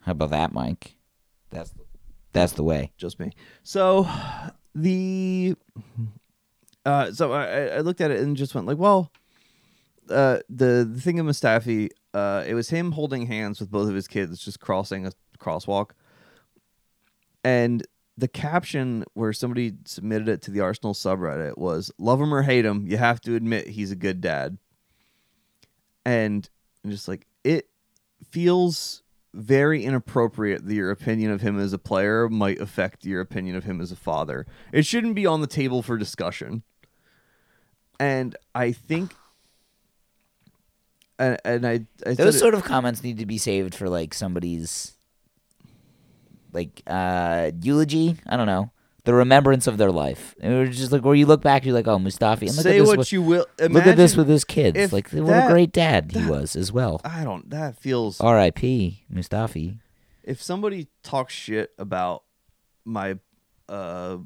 [0.00, 0.96] How about that, Mike?
[1.50, 1.74] That's
[2.32, 2.92] that's the way.
[2.96, 3.32] just me.
[3.62, 4.08] So
[4.74, 5.56] the
[6.86, 9.10] uh so I, I- I looked at it and just went like, well,
[10.08, 13.94] uh the, the thing of Mustafi, uh it was him holding hands with both of
[13.94, 15.90] his kids just crossing a crosswalk.
[17.42, 22.42] And the caption where somebody submitted it to the Arsenal subreddit was love him or
[22.42, 24.56] hate him, you have to admit he's a good dad.
[26.06, 26.48] And
[26.84, 27.68] I'm just like it
[28.30, 29.02] feels
[29.34, 33.64] very inappropriate that your opinion of him as a player might affect your opinion of
[33.64, 34.46] him as a father.
[34.72, 36.62] It shouldn't be on the table for discussion.
[37.98, 39.14] And I think
[41.18, 44.14] and, and I, I Those it- sort of comments need to be saved for like
[44.14, 44.92] somebody's
[46.52, 48.16] like uh eulogy.
[48.26, 48.70] I don't know.
[49.04, 50.34] The remembrance of their life.
[50.40, 52.46] It was just like where you look back, you're like, oh, Mustafi.
[52.48, 53.44] And look say at this what with, you will.
[53.60, 54.94] look at this with his kids.
[54.94, 57.00] Like what a great dad he that- was as well.
[57.04, 57.50] I don't.
[57.50, 58.18] That feels.
[58.20, 59.04] R.I.P.
[59.12, 59.78] Mustafi.
[60.22, 62.22] if somebody talks shit about
[62.86, 63.18] my
[63.68, 64.18] uh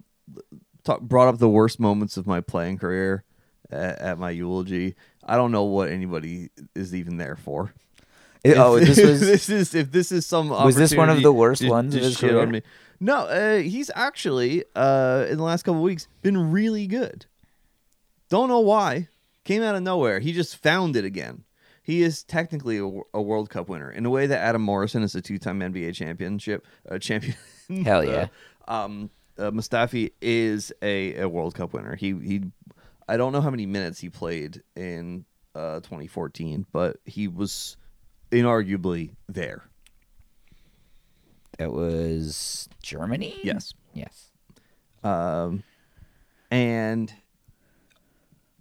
[0.85, 3.25] talk, brought up the worst moments of my playing career
[3.71, 4.95] at, at my eulogy
[5.29, 7.73] i don't know what anybody is even there for.
[8.45, 11.33] Oh, If- this was this is if this is some Was this one of the
[11.33, 12.63] worst to- ones shit on me.
[13.01, 17.27] No uh, he's actually uh in the last couple weeks been really good.
[18.29, 19.09] Don't know why.
[19.45, 20.21] Came out of nowhere.
[20.21, 21.45] He just found it again.
[21.83, 25.15] He is technically a, a World Cup winner in a way that Adam Morrison is
[25.15, 27.35] a two-time NBA championship uh, champion.
[27.85, 28.27] Hell yeah.
[28.67, 31.97] Uh, um, uh, Mustafi is a, a World Cup winner.
[31.97, 32.43] He he,
[33.09, 37.77] I don't know how many minutes he played in uh, 2014, but he was
[38.31, 39.65] inarguably there.
[41.59, 43.35] That was Germany.
[43.43, 43.75] Yes.
[43.95, 44.31] Yes.
[45.03, 45.63] Um,
[46.51, 47.13] and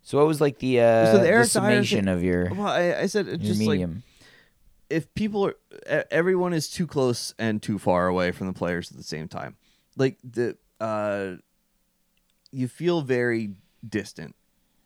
[0.01, 2.93] So what was like the uh, So the the, summation thing- of your, well, I,
[3.01, 3.81] I said your just like
[4.89, 5.55] if people are
[6.09, 9.57] everyone is too close and too far away from the players at the same time
[9.97, 11.33] like the uh
[12.51, 13.51] you feel very
[13.87, 14.33] distant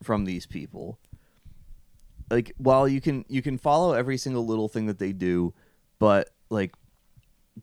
[0.01, 0.99] from these people
[2.29, 5.53] like while you can you can follow every single little thing that they do
[5.99, 6.73] but like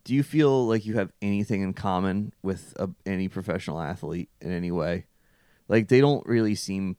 [0.05, 4.53] do you feel like you have anything in common with a, any professional athlete in
[4.53, 5.07] any way
[5.69, 6.97] like they don't really seem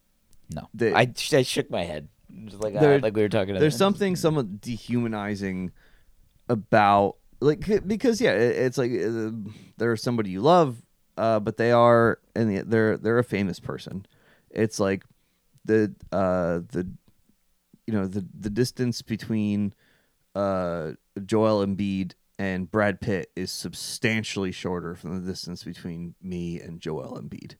[0.54, 0.68] no.
[0.74, 2.08] the- I, I shook my head.
[2.46, 3.52] Just like uh, like we were talking.
[3.52, 5.72] about there's something somewhat dehumanizing
[6.48, 9.32] about like because yeah it, it's like uh,
[9.78, 10.78] they're somebody you love
[11.18, 14.06] uh but they are and they're they're a famous person
[14.52, 15.04] it's like
[15.66, 16.90] the uh the
[17.86, 19.74] you know the the distance between
[20.36, 20.92] uh
[21.26, 27.20] Joel Embiid and Brad Pitt is substantially shorter from the distance between me and Joel
[27.22, 27.56] Embiid.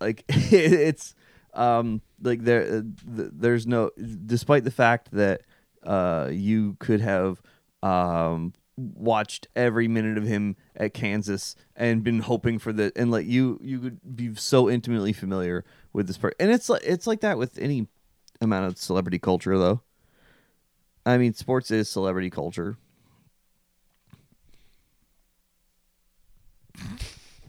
[0.00, 1.14] Like it's
[1.52, 2.82] um like there uh,
[3.16, 3.90] th- there's no
[4.26, 5.42] despite the fact that
[5.82, 7.42] uh you could have
[7.82, 13.26] um watched every minute of him at Kansas and been hoping for the and like
[13.26, 17.20] you you could be so intimately familiar with this part and it's like it's like
[17.20, 17.86] that with any
[18.40, 19.80] amount of celebrity culture though
[21.04, 22.76] I mean sports is celebrity culture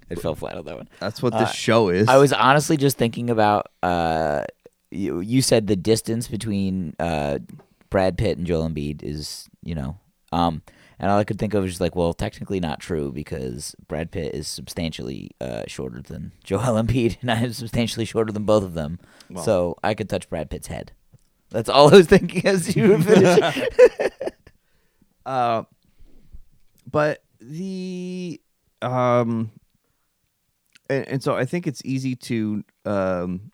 [0.10, 0.90] It fell flat on that one.
[1.00, 3.68] that's what Uh, this show is I was honestly just thinking about.
[3.82, 4.44] Uh,
[4.90, 7.40] you, you said the distance between uh,
[7.90, 9.98] Brad Pitt and Joel Embiid is, you know,
[10.34, 10.64] um,
[11.02, 14.36] and all I could think of was like, well, technically not true because Brad Pitt
[14.36, 18.76] is substantially uh, shorter than Joel Embiid, and I am substantially shorter than both of
[18.76, 19.00] them.
[19.44, 20.92] So I could touch Brad Pitt's head.
[21.50, 23.64] That's all I was thinking as you were finishing.
[25.24, 25.64] Uh,
[26.90, 28.42] but the
[28.82, 29.52] um,
[30.90, 33.52] and, and so I think it's easy to um,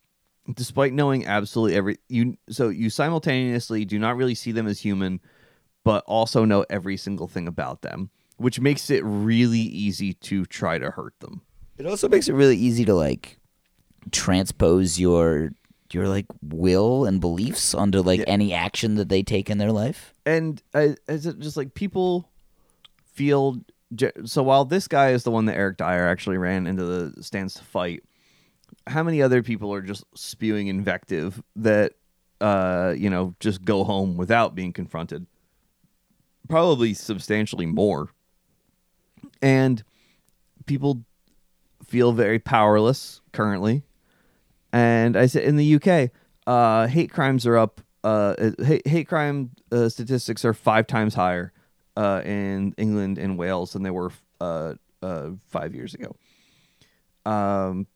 [0.54, 5.20] despite knowing absolutely every you so you simultaneously do not really see them as human,
[5.88, 10.78] but also know every single thing about them, which makes it really easy to try
[10.78, 11.42] to hurt them.
[11.78, 13.38] It also makes it really easy to like
[14.12, 15.52] transpose your
[15.94, 18.26] your like will and beliefs onto like Yeah.
[18.28, 20.14] any action that they take in their life.
[20.26, 22.30] and uh, is it just like people
[23.14, 23.62] feel
[24.26, 27.54] so while this guy is the one that Eric Dier actually ran into the stands
[27.54, 28.04] to fight
[28.86, 31.94] how many other people are just spewing invective that
[32.42, 35.26] uh you know just go home without being confronted
[36.48, 38.10] probably substantially more
[39.42, 39.84] and
[40.66, 41.04] people
[41.84, 43.84] feel very powerless currently
[44.74, 46.12] and I said in the UK,
[46.46, 47.82] uh, hate crimes are up.
[48.04, 51.52] Uh, hate, hate crime uh, statistics are five times higher
[51.96, 56.16] uh, in England and Wales than they were uh, uh, five years ago.
[57.26, 57.88] Um,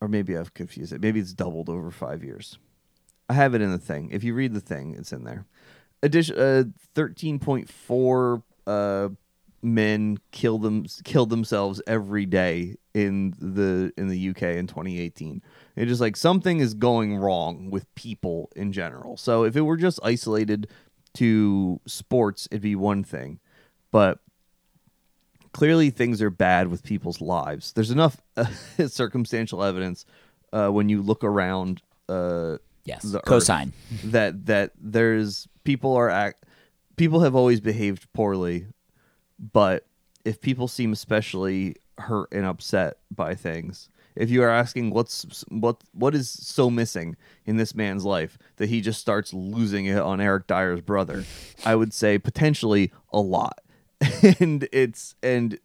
[0.00, 1.00] or maybe I've confused it.
[1.00, 2.58] Maybe it's doubled over five years.
[3.28, 4.10] I have it in the thing.
[4.10, 5.46] If you read the thing, it's in there.
[6.02, 9.08] Addition, uh, thirteen point four uh,
[9.62, 15.40] men kill them killed themselves every day in the in the UK in 2018.
[15.76, 19.16] It's just like something is going wrong with people in general.
[19.16, 20.68] So if it were just isolated
[21.14, 23.38] to sports, it'd be one thing,
[23.90, 24.18] but
[25.52, 27.72] clearly things are bad with people's lives.
[27.72, 28.44] There's enough uh,
[28.88, 30.04] circumstantial evidence
[30.52, 31.82] uh, when you look around.
[32.08, 33.04] Uh, Yes.
[33.04, 33.72] the Cosine.
[34.06, 36.44] that that there's people are act
[36.96, 38.66] people have always behaved poorly,
[39.38, 39.86] but
[40.24, 45.82] if people seem especially hurt and upset by things, if you are asking what's what
[45.92, 50.20] what is so missing in this man's life that he just starts losing it on
[50.20, 51.24] Eric Dier's brother,
[51.64, 53.58] I would say potentially a lot.
[54.40, 55.58] and it's and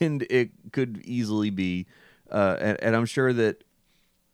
[0.00, 1.86] and it could easily be
[2.30, 3.62] uh and, and I'm sure that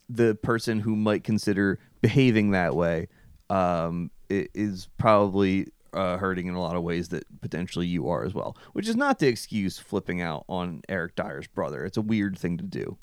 [0.09, 3.09] the person who might consider behaving that way
[3.51, 8.35] um, is probably uh, hurting in a lot of ways that potentially you are as
[8.35, 8.57] well.
[8.73, 11.85] Which is not the excuse flipping out on Eric Dier's brother.
[11.85, 12.97] It's a weird thing to do.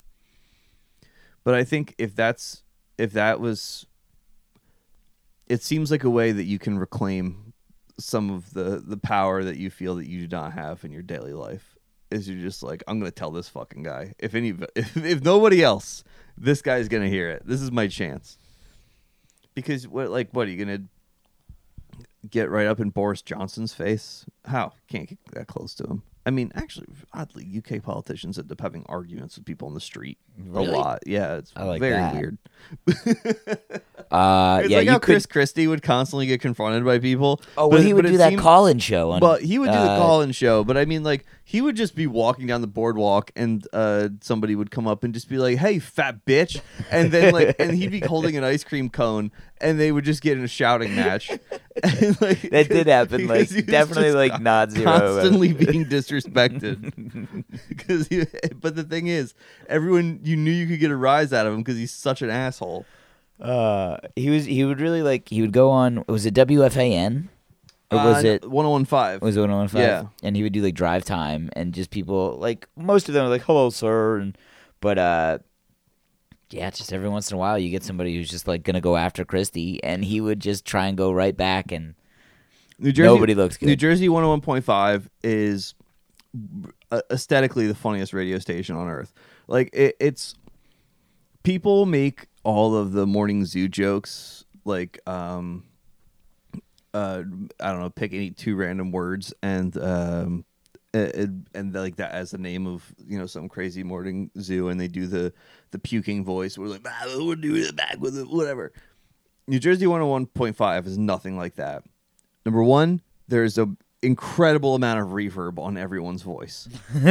[1.44, 2.62] But I think if that's
[2.96, 3.86] if that was,
[5.46, 7.52] it seems like a way that you can reclaim
[7.98, 11.02] some of the the power that you feel that you do not have in your
[11.02, 11.74] daily life.
[12.10, 15.62] Is you're just like I'm gonna tell this fucking guy if any if, if nobody
[15.62, 16.04] else
[16.40, 17.42] this guy's gonna hear it.
[17.46, 18.38] This is my chance.
[19.54, 20.84] Because what like what are you gonna
[22.30, 24.24] get right up in Boris Johnson's face?
[24.46, 24.72] How?
[24.88, 26.02] Can't get that close to him.
[26.26, 30.18] I mean, actually, oddly, UK politicians end up having arguments with people on the street
[30.38, 30.66] Really?
[30.68, 30.98] a lot.
[31.06, 32.14] Yeah, it's I like very that.
[32.14, 32.38] weird.
[34.10, 35.02] Uh, It's yeah, like you how could.
[35.04, 37.42] Chris Christie would constantly get confronted by people.
[37.58, 39.10] oh, well, but- he would do that seemed- call-in show.
[39.10, 40.64] On, but he would do the uh, call-in show.
[40.64, 44.54] But I mean, like he would just be walking down the boardwalk, and uh, somebody
[44.54, 47.90] would come up and just be like, "Hey, fat bitch," and then like, and he'd
[47.90, 51.30] be holding an ice cream cone, and they would just get in a shouting match.
[51.80, 54.84] And, like, That did happen, like, definitely, like, not zero.
[54.84, 57.44] constantly being disrespected.
[57.68, 58.08] Because,
[58.56, 59.32] but the thing is,
[59.68, 62.30] everyone you knew you could get a rise out of him because he's such an
[62.30, 62.84] asshole.
[63.40, 64.44] Uh, he was.
[64.44, 65.28] He would really like.
[65.28, 66.04] He would go on.
[66.08, 67.28] Was it WFAN?
[67.90, 68.50] Or was Uh, it?
[68.50, 69.20] 1015?
[69.20, 69.80] Was it one on five?
[69.80, 70.04] Yeah.
[70.22, 73.30] And he would do like drive time, and just people like most of them are
[73.30, 74.36] like, "Hello, sir," and
[74.80, 75.38] but uh,
[76.50, 78.96] yeah, just every once in a while you get somebody who's just like gonna go
[78.96, 81.94] after Christie, and he would just try and go right back, and
[82.78, 83.66] New Jersey, Nobody looks good.
[83.66, 85.74] New Jersey 101.5 is
[86.92, 89.12] uh, aesthetically the funniest radio station on earth.
[89.46, 90.34] Like it, it's
[91.42, 95.64] people make all of the morning zoo jokes like um
[96.94, 97.22] uh
[97.60, 100.44] I don't know pick any two random words and um
[100.94, 104.80] and, and like that as the name of you know some crazy morning zoo and
[104.80, 105.32] they do the
[105.70, 108.72] the puking voice we're like ah, we're doing it back with it whatever
[109.46, 111.82] New Jersey 101.5 is nothing like that
[112.48, 113.68] Number one, there's a
[114.00, 116.66] incredible amount of reverb on everyone's voice.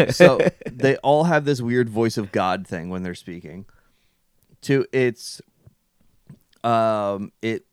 [0.09, 3.67] so they all have this weird voice of God thing when they're speaking.
[4.61, 5.39] Two, it's
[6.63, 7.65] um it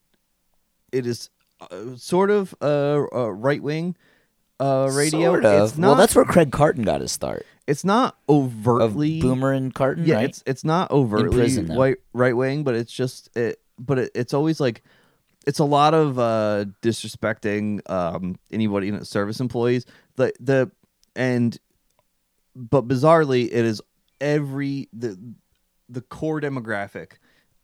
[0.91, 1.31] it is
[1.97, 3.95] sort of a, a right wing
[4.59, 5.31] uh radio.
[5.33, 5.69] Sort of.
[5.69, 7.45] It's not well, that's where Craig Carton got his start.
[7.67, 8.35] it's not Of
[8.67, 10.25] overtly Boomer and Carton, yeah, right?
[10.25, 13.59] it's it's not overtly prison, white right wing, but it's just it.
[13.77, 14.83] But it, it's always like
[15.45, 19.85] it's a lot of uh, disrespecting um, anybody in service employees.
[20.15, 20.71] The the
[21.15, 21.57] and
[22.55, 23.81] but bizarrely, it is
[24.21, 25.19] every the
[25.89, 27.13] the core demographic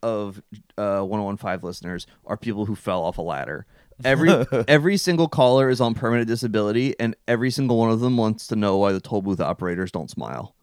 [0.02, 0.42] of
[0.76, 3.66] uh 1015 listeners are people who fell off a ladder.
[4.04, 4.30] Every
[4.68, 8.56] every single caller is on permanent disability and every single one of them wants to
[8.56, 10.54] know why the toll booth operators don't smile.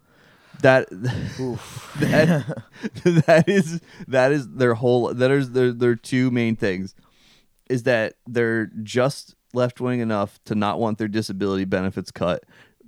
[0.62, 2.64] That that
[3.26, 6.96] that is that is their whole that is their their two main things
[7.70, 12.44] is that they're just left wing enough to not want their disability benefits cut,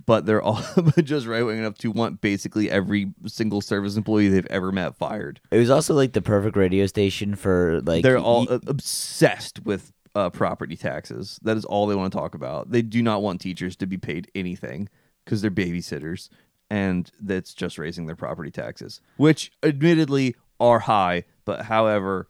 [0.06, 0.64] but they're all
[1.04, 5.39] just right wing enough to want basically every single service employee they've ever met fired.
[5.52, 9.91] It was also like the perfect radio station for like They're all y- obsessed with
[10.16, 11.39] uh, property taxes.
[11.43, 12.72] That is all they want to talk about.
[12.72, 14.89] They do not want teachers to be paid anything
[15.24, 16.30] because they're babysitters,
[16.70, 21.24] and that's just raising their property taxes, which admittedly are high.
[21.45, 22.28] But however,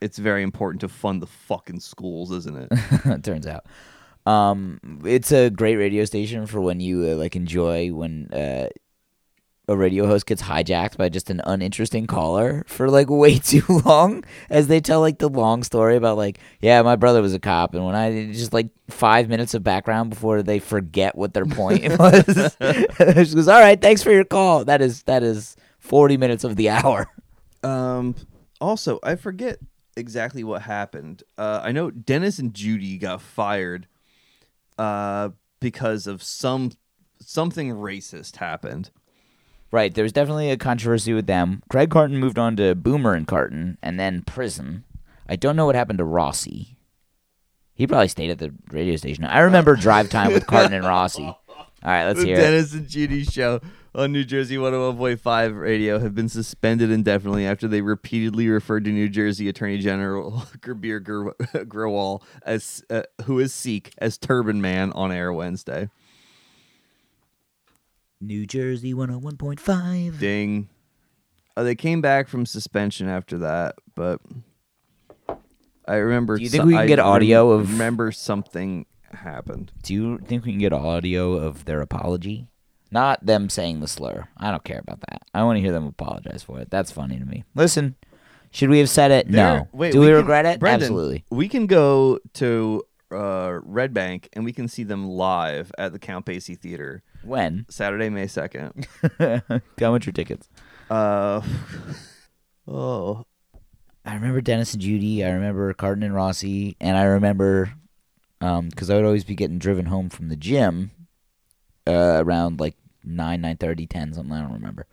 [0.00, 2.68] it's very important to fund the fucking schools, isn't it?
[3.04, 3.66] it turns out.
[4.24, 8.68] Um, it's a great radio station for when you uh, like enjoy when uh,
[9.68, 14.24] a radio host gets hijacked by just an uninteresting caller for like way too long
[14.50, 17.74] as they tell like the long story about like yeah my brother was a cop
[17.74, 21.82] and when i just like five minutes of background before they forget what their point
[21.98, 22.56] was
[23.28, 26.56] she goes all right thanks for your call that is that is 40 minutes of
[26.56, 27.06] the hour
[27.62, 28.14] Um.
[28.60, 29.58] Also, I forget
[29.96, 31.24] exactly what happened.
[31.36, 33.88] Uh, I know Dennis and Judy got fired.
[34.78, 35.30] Uh,
[35.62, 36.72] because of some
[37.20, 38.90] something racist happened.
[39.72, 41.62] Right there was definitely a controversy with them.
[41.68, 44.84] Craig carton moved on to boomer and carton and then prison
[45.28, 46.76] i don't know what happened to rossi.
[47.74, 49.24] He probably stayed at the radio station.
[49.24, 51.24] I remember drive time with carton and rossi.
[51.24, 51.38] All
[51.82, 52.40] right let's the hear it.
[52.40, 53.60] Dennis and Judy show
[53.94, 59.08] on New Jersey 101.5 radio have been suspended indefinitely after they repeatedly referred to New
[59.08, 61.00] Jersey Attorney General Gurbir
[61.66, 65.88] Grewal as uh, who is Sikh as Turban Man on air Wednesday.
[68.22, 70.18] New Jersey 101.5.
[70.18, 70.68] Ding.
[71.56, 74.20] Uh, they came back from suspension after that, but
[75.86, 76.36] I remember.
[76.38, 79.72] Do you think so- we can I get audio of- Remember something happened.
[79.82, 82.48] Do you think we can get audio of their apology?
[82.90, 84.28] Not them saying the slur.
[84.36, 85.22] I don't care about that.
[85.34, 86.70] I want to hear them apologize for it.
[86.70, 87.44] That's funny to me.
[87.54, 87.96] Listen,
[88.50, 89.30] should we have said it?
[89.30, 89.68] There- no.
[89.72, 90.60] Wait, Do we, can- regret it?
[90.60, 91.24] Brendan, Absolutely.
[91.30, 95.98] We can go to uh, Red Bank and we can see them live at the
[95.98, 97.66] Count Basie Theater When?
[97.68, 98.86] Saturday, May second.
[99.18, 100.48] How much are tickets?
[100.90, 101.40] Uh,
[102.68, 103.24] oh,
[104.04, 105.24] I remember Dennis and Judy.
[105.24, 107.72] I remember Carton and Rossi, and I remember
[108.40, 110.90] because I would always be getting driven home from the gym
[111.86, 114.34] uh, around like nine, nine thirty, ten, something.
[114.34, 114.86] I don't remember.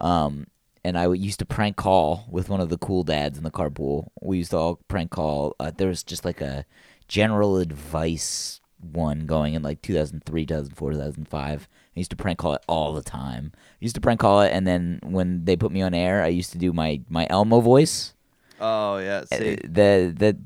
[0.00, 0.46] Um,
[0.84, 3.50] and I would- used to prank call with one of the cool dads in the
[3.50, 4.08] carpool.
[4.20, 5.54] We used to all prank call.
[5.58, 6.64] Uh, there was just like a
[7.08, 11.68] general advice one going in like 2003, 2004, 2005.
[11.94, 13.52] I used to prank call it all the time.
[13.54, 16.28] I used to prank call it, and then when they put me on air, I
[16.28, 18.14] used to do my my Elmo voice.
[18.60, 19.24] oh yeah.
[19.30, 20.38] Uh, See, the the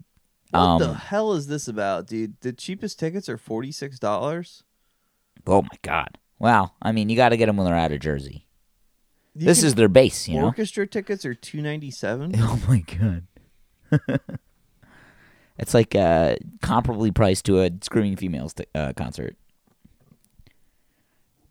[0.51, 2.41] what um the hell is this about, dude?
[2.41, 4.62] The cheapest tickets are forty six dollars.
[5.47, 8.01] oh my god wow i mean you got to get them when they're out of
[8.01, 8.47] jersey
[9.34, 12.32] this is their base you know orchestra tickets are two ninety seven.
[12.37, 13.26] oh my god
[15.59, 19.36] it's like uh comparably priced to a screaming females t- uh, concert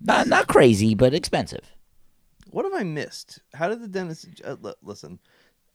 [0.01, 1.71] not not crazy but expensive
[2.51, 3.39] What have I missed?
[3.53, 5.19] How did the dentist Uh, li- listen,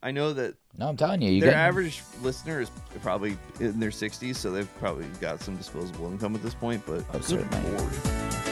[0.02, 2.70] I know that no i'm telling you you their got average listener is
[3.02, 6.82] probably in their 60s, so they've probably got some disposable income at this point.
[6.86, 7.70] But Oh, good certainly.
[7.76, 8.49] lord.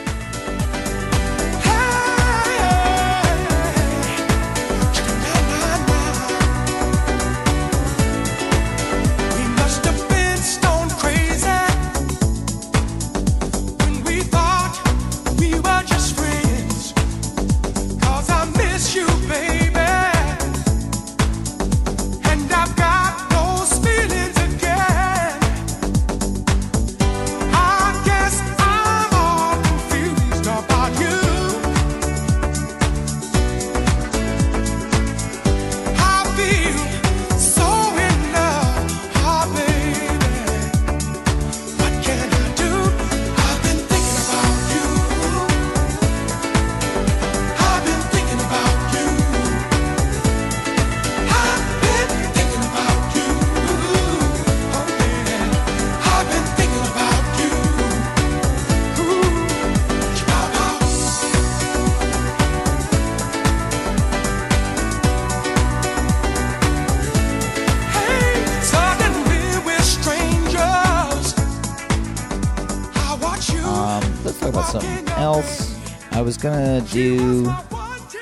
[76.41, 77.43] Gonna do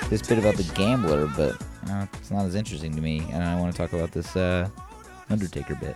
[0.09, 3.59] this bit about the gambler but uh, it's not as interesting to me and i
[3.59, 4.67] want to talk about this uh
[5.29, 5.95] undertaker bit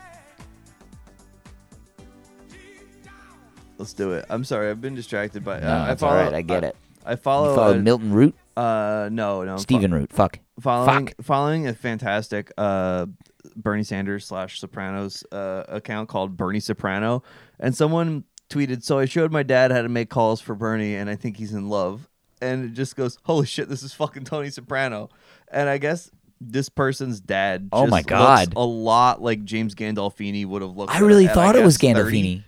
[3.78, 4.26] Let's do it.
[4.30, 5.60] I'm sorry, I've been distracted by.
[5.60, 6.76] No, uh, I it's all follow, right, I get it.
[7.04, 7.50] I follow.
[7.50, 9.54] you follow milton root Uh, no, no.
[9.54, 10.14] I'm fo- Stephen Root.
[10.14, 10.38] Fuck.
[10.60, 11.16] following Fuck.
[11.24, 13.08] following a fantastic uh
[13.56, 17.24] Bernie Sanders slash Sopranos uh account called Bernie Soprano,
[17.60, 21.10] and someone tweeted, "So I showed my dad how to make calls for Bernie, and
[21.10, 22.08] I think he's in love."
[22.42, 25.10] And it just goes, "Holy shit, this is fucking Tony Soprano,"
[25.52, 26.10] and I guess.
[26.44, 27.70] This person's dad.
[27.72, 28.54] Oh just my looks God.
[28.56, 30.92] A lot like James Gandolfini would have looked.
[30.92, 32.24] I at- really at, thought it was guess, 30.
[32.24, 32.44] Gandolfini.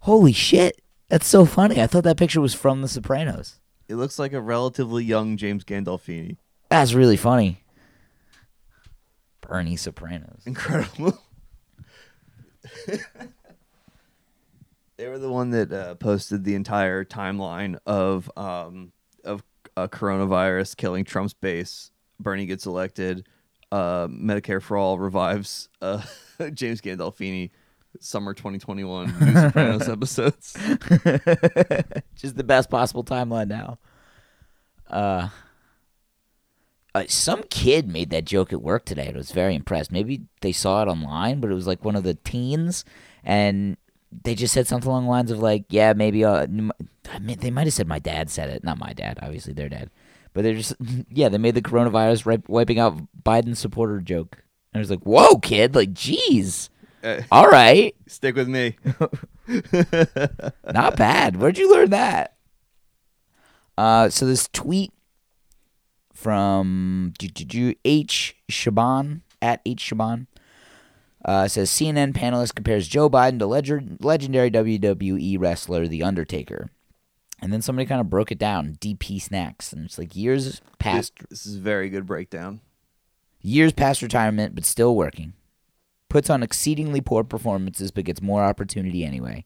[0.00, 0.82] Holy shit.
[1.08, 1.80] That's so funny.
[1.80, 3.60] I thought that picture was from The Sopranos.
[3.88, 6.36] It looks like a relatively young James Gandolfini.
[6.68, 7.62] That's really funny.
[9.40, 10.42] Bernie Sopranos.
[10.44, 11.22] Incredible.
[14.96, 18.97] they were the one that uh, posted the entire timeline of um, of
[19.78, 21.90] uh, coronavirus killing Trump's base.
[22.18, 23.26] Bernie gets elected.
[23.70, 26.02] Uh, Medicare for all revives uh,
[26.52, 27.50] James Gandolfini.
[28.00, 30.52] Summer 2021 New Sopranos episodes.
[32.14, 33.78] Just the best possible timeline now.
[34.88, 35.28] Uh,
[36.94, 39.10] uh, some kid made that joke at work today.
[39.12, 39.90] I was very impressed.
[39.90, 42.84] Maybe they saw it online, but it was like one of the teens,
[43.24, 43.76] and
[44.10, 46.46] they just said something along the lines of like, "Yeah, maybe." Uh,
[47.10, 49.18] I mean, they might have said my dad said it, not my dad.
[49.22, 49.90] Obviously, their dad.
[50.32, 50.74] But they're just,
[51.10, 54.42] yeah, they made the coronavirus wiping out Biden supporter joke.
[54.72, 55.74] And I was like, "Whoa, kid!
[55.74, 56.68] Like, jeez,
[57.02, 58.76] Uh, all right." stick with me.
[60.72, 61.36] Not bad.
[61.36, 62.36] Where'd you learn that?
[63.76, 64.92] Uh, so this tweet
[66.12, 67.12] from
[67.84, 70.26] H Shaban at H Shaban
[71.24, 76.70] uh, says CNN panelist compares Joe Biden to legend, legendary WWE wrestler The Undertaker,
[77.40, 78.76] and then somebody kind of broke it down.
[78.80, 82.60] DP Snacks, and it's like years past This is a very good breakdown.
[83.40, 85.34] years past retirement, but still working.
[86.08, 89.44] Puts on exceedingly poor performances, but gets more opportunity anyway.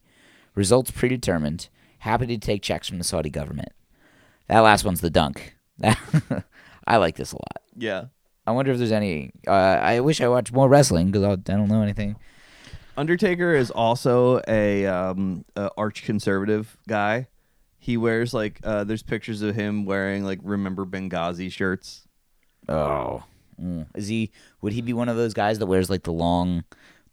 [0.54, 1.68] Results predetermined.
[2.00, 3.72] Happy to take checks from the Saudi government.
[4.48, 5.56] That last one's the dunk.
[6.86, 7.62] I like this a lot.
[7.76, 8.04] Yeah.
[8.46, 9.32] I wonder if there's any.
[9.46, 12.16] Uh, I wish I watched more wrestling because I don't know anything.
[12.96, 17.28] Undertaker is also a, um, a arch conservative guy.
[17.78, 22.06] He wears like uh, there's pictures of him wearing like remember Benghazi shirts.
[22.68, 23.24] Oh,
[23.60, 23.86] Mm.
[23.94, 24.32] is he?
[24.62, 26.64] Would he be one of those guys that wears like the long,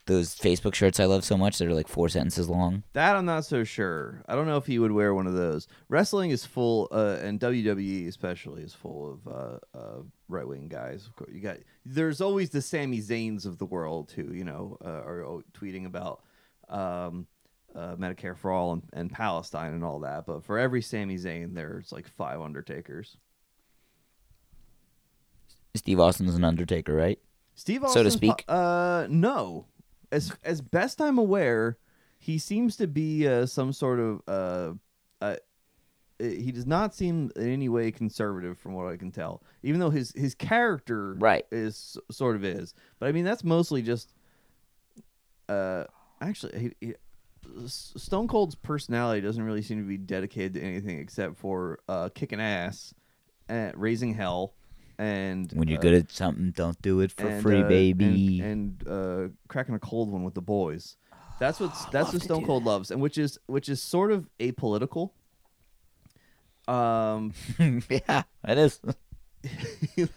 [0.10, 2.84] those Facebook shirts I love so much that are like four sentences long?
[2.94, 4.24] That I'm not so sure.
[4.28, 5.68] I don't know if he would wear one of those.
[5.88, 11.06] Wrestling is full, uh, and WWE especially is full of uh, uh, right wing guys.
[11.06, 14.78] Of course, you got there's always the Sami Zayns of the world who you know
[14.84, 16.24] uh, are tweeting about
[16.68, 17.28] um,
[17.76, 20.26] uh, Medicare for all and, and Palestine and all that.
[20.26, 23.18] But for every Sami Zayn, there's like five Undertakers.
[25.76, 27.20] Steve Austin's an Undertaker, right?
[27.54, 28.44] Steve Austin, So to speak?
[28.48, 29.66] Uh, no.
[30.12, 31.78] As as best I'm aware,
[32.18, 34.74] he seems to be uh, some sort of uh,
[35.22, 35.36] uh,
[36.20, 39.44] he does not seem in any way conservative from what I can tell.
[39.64, 41.46] Even though his his character Right.
[41.52, 44.14] is sort of is, but I mean that's mostly just
[45.48, 45.86] uh
[46.22, 46.94] actually he, he,
[47.66, 52.40] Stone Cold's personality doesn't really seem to be dedicated to anything except for uh, kicking
[52.42, 52.94] ass,
[53.48, 54.54] and raising hell,
[55.00, 58.42] and When you're uh, good at something, don't do it for and, free, uh, baby.
[58.42, 60.98] and, and uh, cracking a cold one with the boys.
[61.40, 65.12] That's what's that's what Stone Cold loves, and which is which is sort of apolitical.
[66.68, 67.34] Um,
[67.90, 68.80] yeah, it is.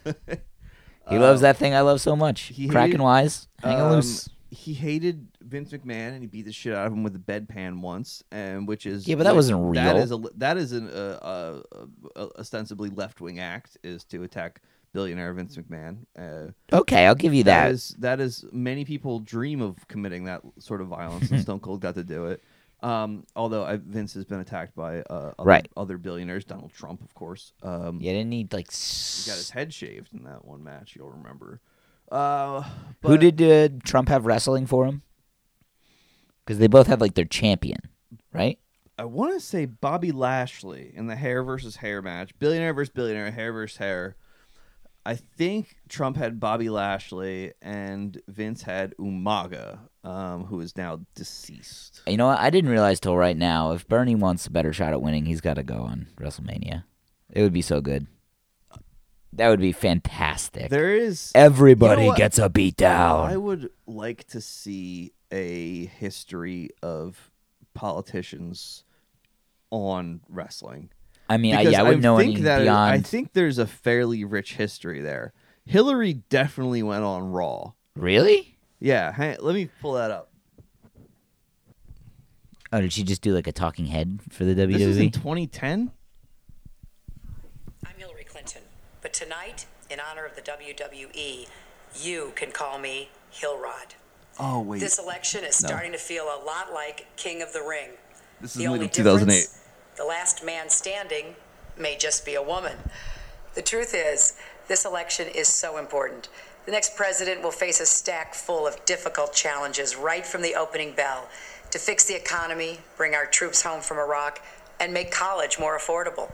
[1.10, 2.42] He loves that thing I love so much.
[2.42, 4.28] he Cracking hated- wise, hanging um, loose.
[4.54, 7.80] He hated Vince McMahon, and he beat the shit out of him with a bedpan
[7.80, 9.96] once, and which is Yeah, but that like- wasn't real.
[9.96, 11.62] is a that is an uh, uh,
[12.14, 14.60] uh, ostensibly left wing act is to attack
[14.92, 16.04] billionaire Vince McMahon.
[16.18, 17.70] Uh, Okay, I'll give you that that.
[17.72, 21.80] is that is many people dream of committing that sort of violence, and Stone Cold
[21.80, 22.42] got to do it.
[22.82, 25.68] Um, although I, Vince has been attacked by uh, other, Right.
[25.76, 27.52] other billionaires, Donald Trump, of course.
[27.62, 28.70] Um, yeah, didn't he like?
[28.72, 30.94] he got his head shaved in that one match.
[30.96, 31.60] You'll remember.
[32.12, 32.62] Uh,
[33.02, 35.02] Who did uh, Trump have wrestling for him?
[36.44, 37.80] Because they both had like their champion,
[38.32, 38.58] right?
[38.98, 43.30] I want to say Bobby Lashley in the hair versus hair match, billionaire versus billionaire,
[43.30, 44.16] hair versus hair.
[45.06, 52.02] I think Trump had Bobby Lashley and Vince had Umaga, um, who is now deceased.
[52.06, 52.38] You know what?
[52.38, 53.72] I didn't realize till right now.
[53.72, 56.84] If Bernie wants a better shot at winning, he's got to go on WrestleMania.
[57.30, 58.06] It would be so good.
[59.34, 60.68] That would be fantastic.
[60.68, 63.30] There is Everybody You know gets a beat down.
[63.30, 67.30] I would like to see a history of
[67.74, 68.84] politicians
[69.70, 70.90] on wrestling.
[71.28, 72.92] I mean, I, yeah, I wouldn't know think that beyond.
[72.92, 75.32] I think there's a fairly rich history there.
[75.64, 77.72] Hillary definitely went on Raw.
[77.96, 78.58] really?
[78.80, 80.32] Yeah, hang, let me pull that up.
[82.72, 85.92] Oh, did she just do like a talking head for the This is in 2010.
[87.86, 88.62] I'm Hillary Clinton,
[89.02, 91.48] but tonight, in honor of the WWE,
[92.00, 93.94] you can call me Hillrod.
[94.38, 95.68] Oh wait, This election is No.
[95.68, 97.90] starting to feel a lot like King of the Ring.
[98.40, 99.34] this is The only like 2008.
[99.34, 99.58] difference,
[99.96, 101.36] the last man standing
[101.76, 102.78] may just be a woman.
[103.54, 104.34] The truth is,
[104.68, 106.28] this election is so important.
[106.64, 110.92] The next president will face a stack full of difficult challenges right from the opening
[110.94, 111.28] bell
[111.70, 114.40] to fix the economy, bring our troops home from Iraq,
[114.80, 116.32] and make college more affordable.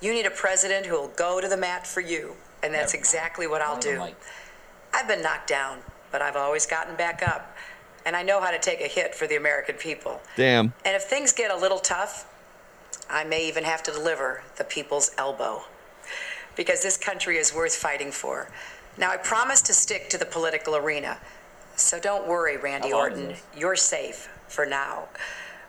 [0.00, 3.46] You need a president who will go to the mat for you, and that's exactly
[3.46, 4.00] what I'll do.
[4.94, 5.78] I've been knocked down,
[6.12, 7.56] but I've always gotten back up,
[8.06, 10.20] and I know how to take a hit for the American people.
[10.36, 10.72] Damn.
[10.84, 12.26] And if things get a little tough,
[13.10, 15.62] I may even have to deliver the people's elbow.
[16.56, 18.48] because this country is worth fighting for.
[18.98, 21.18] Now, I promise to stick to the political arena.
[21.76, 23.36] So don't worry, Randy How long is Orton.
[23.56, 25.04] You're safe for now.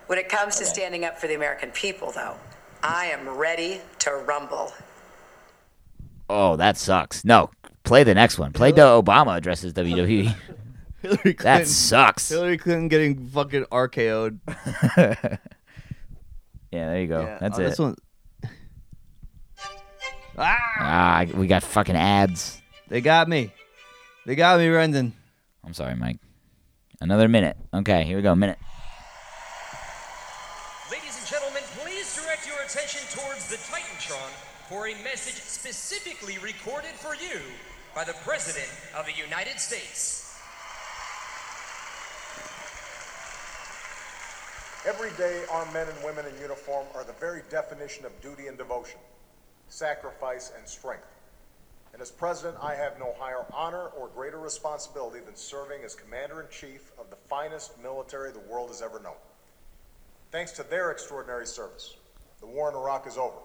[0.07, 2.37] When it comes to standing up for the American people, though,
[2.83, 4.73] I am ready to rumble.
[6.29, 7.25] Oh, that sucks.
[7.25, 7.49] No,
[7.83, 8.53] play the next one.
[8.53, 10.35] Play the Obama addresses WWE.
[11.01, 12.29] Hillary Clinton, that sucks.
[12.29, 14.39] Hillary Clinton getting fucking RKO'd.
[16.71, 17.21] Yeah, there you go.
[17.21, 17.69] Yeah, That's oh, it.
[17.69, 17.95] This one.
[20.37, 20.57] Ah!
[20.79, 22.61] Ah, we got fucking ads.
[22.87, 23.51] They got me.
[24.25, 25.11] They got me, Rendon.
[25.65, 26.19] I'm sorry, Mike.
[27.01, 27.57] Another minute.
[27.73, 28.35] Okay, here we go.
[28.35, 28.59] Minute.
[30.91, 34.29] Ladies and gentlemen, please direct your attention towards the Titantron
[34.69, 37.39] for a message specifically recorded for you
[37.95, 40.37] by the President of the United States.
[44.85, 48.55] Every day, our men and women in uniform are the very definition of duty and
[48.55, 48.99] devotion,
[49.69, 51.07] sacrifice and strength.
[51.93, 56.41] And as president, I have no higher honor or greater responsibility than serving as commander
[56.41, 59.17] in chief of the finest military the world has ever known.
[60.31, 61.95] Thanks to their extraordinary service,
[62.39, 63.35] the war in Iraq is over.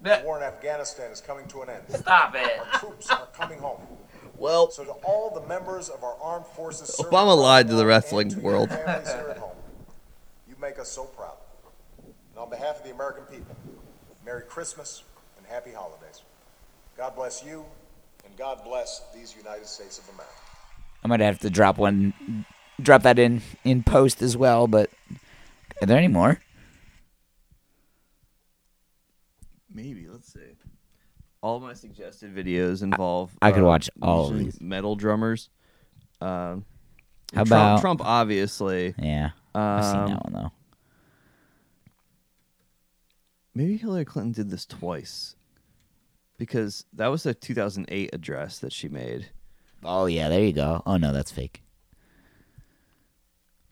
[0.00, 1.82] The war in Afghanistan is coming to an end.
[1.88, 2.58] Stop it.
[2.58, 3.80] Our troops are coming home.
[4.36, 8.28] Well, So to all the members of our armed forces, Obama lied to the wrestling
[8.28, 8.68] to world.
[8.68, 9.56] Families here at home,
[10.48, 11.36] you make us so proud.
[12.04, 13.56] And on behalf of the American people,
[14.24, 15.02] Merry Christmas
[15.36, 16.22] and Happy Holidays.
[16.96, 17.64] God bless you,
[18.24, 20.32] and God bless these United States of America.
[21.02, 22.44] I might have to drop one,
[22.80, 24.68] drop that in in post as well.
[24.68, 24.90] But
[25.82, 26.40] are there any more?
[29.72, 30.06] Maybe.
[30.08, 30.40] Let's see.
[31.40, 33.36] All my suggested videos involve.
[33.40, 34.60] I could uh, watch all of usually these.
[34.60, 35.50] metal drummers.
[36.20, 36.64] Um,
[37.34, 38.00] How Trump, about- Trump?
[38.04, 38.94] Obviously.
[38.98, 40.52] Yeah, I've seen Um, that one though.
[43.54, 45.34] Maybe Hillary Clinton did this twice.
[46.38, 49.30] Because that was a 2008 address that she made.
[49.82, 50.82] Oh yeah, there you go.
[50.86, 51.62] Oh no, that's fake.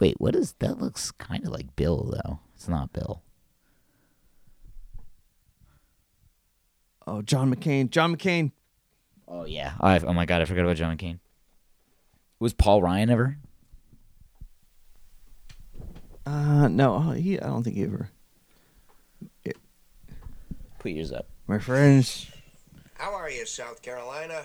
[0.00, 0.78] Wait, what is that?
[0.80, 2.40] Looks kind of like Bill though.
[2.54, 3.22] It's not Bill.
[7.06, 7.90] Oh, John McCain.
[7.90, 8.52] John McCain.
[9.28, 9.74] Oh yeah.
[9.80, 11.18] Oh, I, oh my god, I forgot about John McCain.
[12.38, 13.36] Was Paul Ryan ever?
[16.24, 17.38] Uh, no, oh, he.
[17.38, 18.10] I don't think he ever.
[20.78, 21.26] Put yours up.
[21.46, 22.26] My friends.
[22.94, 24.44] How are you, South Carolina?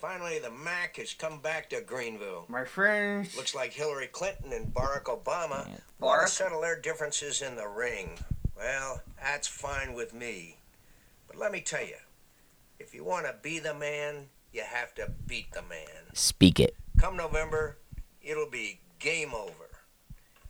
[0.00, 2.44] Finally, the Mac has come back to Greenville.
[2.48, 3.36] My friends.
[3.36, 5.74] Looks like Hillary Clinton and Barack Obama Yeah.
[5.98, 8.18] want to settle their differences in the ring.
[8.56, 10.57] Well, that's fine with me.
[11.28, 11.96] But let me tell you,
[12.78, 16.12] if you want to be the man, you have to beat the man.
[16.14, 16.74] Speak it.
[16.98, 17.78] Come November,
[18.20, 19.52] it'll be game over.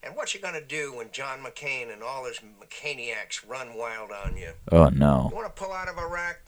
[0.03, 4.37] And what you gonna do when John McCain and all his McCainiacs run wild on
[4.37, 4.53] you?
[4.71, 5.27] Oh no.
[5.31, 6.41] You want to pull out of Iraq?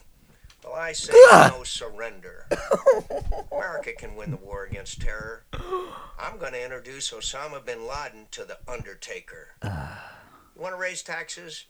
[0.63, 1.13] Well, I say
[1.49, 2.47] no surrender.
[3.81, 5.43] America can win the war against terror.
[6.19, 9.49] I'm going to introduce Osama bin Laden to the Undertaker.
[9.63, 10.19] Ah.
[10.55, 11.65] You want to raise taxes?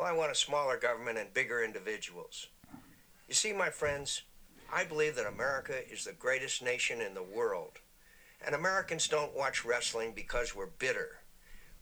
[0.00, 2.46] Well, I want a smaller government and bigger individuals.
[3.28, 4.22] You see, my friends,
[4.72, 7.72] I believe that America is the greatest nation in the world.
[8.42, 11.18] And Americans don't watch wrestling because we're bitter.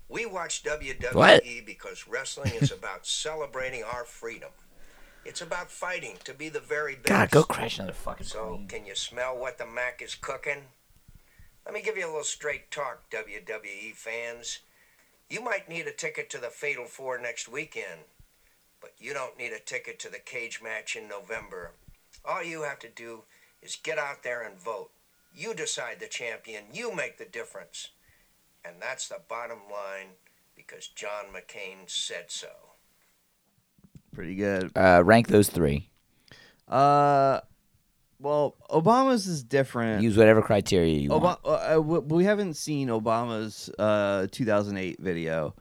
[0.09, 1.45] We watch WWE What?
[1.65, 4.51] because wrestling is about celebrating our freedom.
[5.25, 7.07] It's about fighting to be the very best.
[7.07, 8.67] God, go crash another fucking So, plane.
[8.67, 10.63] can you smell what the Mac is cooking?
[11.65, 14.59] Let me give you a little straight talk, WWE fans.
[15.31, 18.01] You might need a ticket to the Fatal Four next weekend,
[18.81, 21.73] but you don't need a ticket to the cage match in November.
[22.25, 23.25] All you have to do
[23.63, 24.91] is get out there and vote.
[25.35, 27.89] You decide the champion, you make the difference.
[28.65, 30.09] And that's the bottom line
[30.57, 32.49] because John McCain said so.
[34.15, 34.73] Pretty good.
[34.75, 35.91] Uh, rank those three.
[36.67, 37.41] Uh,
[38.21, 40.03] well, Obama's is different.
[40.03, 41.41] Use whatever criteria you Obama, want.
[41.45, 45.55] uh, uh, we haven't seen Obama's uh 2008 video.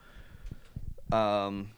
[1.11, 1.69] Um,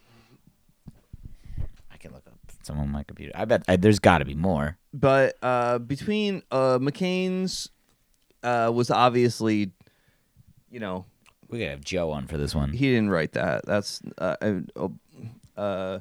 [1.91, 3.31] I can look up some on my computer.
[3.35, 4.77] I bet I, there's got to be more.
[4.93, 7.69] but uh, between uh McCain's
[8.43, 9.71] uh was obviously,
[10.71, 11.05] you know,
[11.49, 12.71] We gotta have Joe on for this one.
[12.71, 13.65] he didn't write that.
[13.65, 15.99] That's uh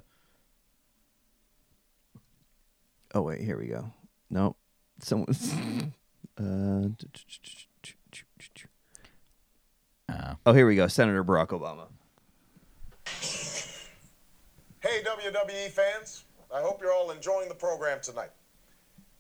[3.14, 3.90] Oh wait, here we go.
[4.30, 4.56] Nope.
[5.00, 5.52] Someone's
[6.40, 6.88] uh
[10.08, 10.86] Uh, Oh, here we go.
[10.88, 11.88] Senator Barack Obama.
[14.80, 16.24] Hey, WWE fans.
[16.54, 18.30] I hope you're all enjoying the program tonight.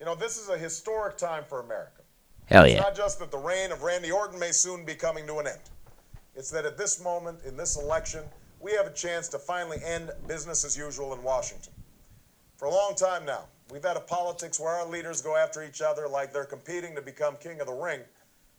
[0.00, 2.02] You know, this is a historic time for America.
[2.46, 2.80] hell It's yeah.
[2.80, 5.60] not just that the reign of Randy Orton may soon be coming to an end.
[6.36, 8.22] It's that at this moment, in this election,
[8.60, 11.72] we have a chance to finally end business as usual in Washington.
[12.56, 15.82] For a long time now, We've had a politics where our leaders go after each
[15.82, 18.00] other like they're competing to become king of the ring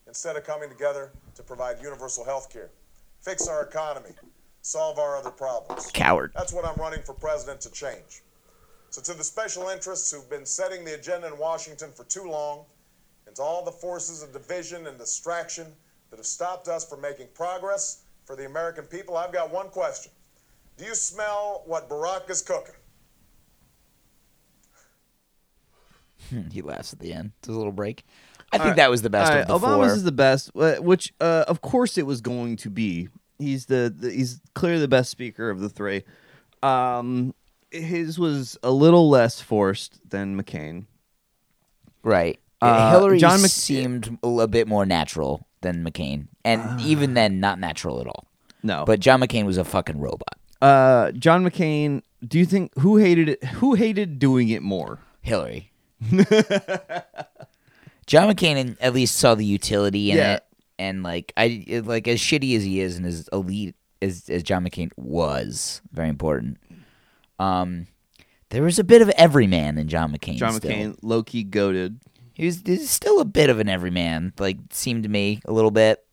[0.08, 2.70] instead of coming together to provide universal health care,
[3.22, 4.12] fix our economy,
[4.62, 5.90] solve our other problems.
[5.94, 6.32] Coward.
[6.36, 8.22] That's what I'm running for president to change.
[8.92, 12.66] So, to the special interests who've been setting the agenda in Washington for too long,
[13.28, 15.68] and to all the forces of division and distraction
[16.10, 20.12] that have stopped us from making progress for the American people, I've got one question.
[20.78, 22.74] Do you smell what Barack is cooking?
[26.52, 27.32] He laughs at the end.
[27.40, 28.04] It's a little break.
[28.52, 29.86] I think that was the best All of the right, four.
[29.86, 33.10] Obama's is the best, uh, which uh, of course it was going to be.
[33.38, 36.04] He's the, the he's clearly the best speaker of the three.
[36.64, 37.34] Um,
[37.72, 40.86] his was a little less forced than McCain.
[42.04, 42.40] Right.
[42.62, 47.60] Uh, Hillary John Mc- seemed a bit more natural than McCain, and even then, not
[47.60, 48.26] natural at all.
[48.64, 50.38] No, But John McCain was a fucking robot.
[50.62, 52.02] uh, John McCain.
[52.28, 53.44] Do you think who hated it?
[53.46, 55.00] Who hated doing it more?
[55.22, 55.72] Hillary.
[58.08, 60.36] John McCain at least saw the utility in Yeah.
[60.36, 60.44] it,
[60.80, 64.44] and like I it- like as shitty as he is and as elite as as
[64.44, 66.58] John McCain was, very important.
[67.38, 67.88] Um,
[68.50, 70.36] there was a bit of everyman in John McCain.
[70.38, 70.72] John still.
[70.72, 72.00] McCain, low key goaded.
[72.34, 75.52] He was, he was still a bit of an everyman, like seemed to me a
[75.52, 76.04] little bit.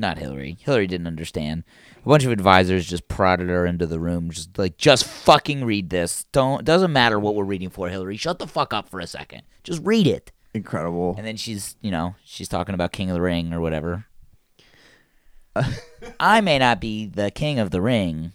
[0.00, 0.56] Not Hillary.
[0.60, 1.62] Hillary didn't understand.
[2.04, 5.90] A bunch of advisors just prodded her into the room, just like, just fucking read
[5.90, 6.24] this.
[6.32, 8.16] Don't doesn't matter what we're reading for, Hillary.
[8.16, 9.42] Shut the fuck up for a second.
[9.62, 10.32] Just read it.
[10.54, 11.14] Incredible.
[11.18, 14.06] And then she's, you know, she's talking about King of the Ring or whatever.
[16.18, 18.32] I may not be the king of the ring.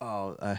[0.00, 0.56] Oh, uh,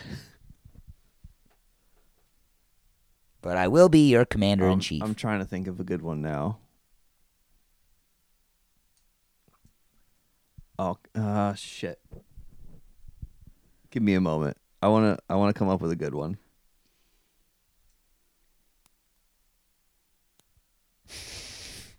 [3.41, 5.02] but I will be your commander in I'm- chief.
[5.04, 6.60] I'm trying to think of a good one now.
[10.78, 11.99] Oh, uh, shit.
[13.91, 14.57] Give me a moment.
[14.82, 16.38] I wanna, I wanna come up with a good one.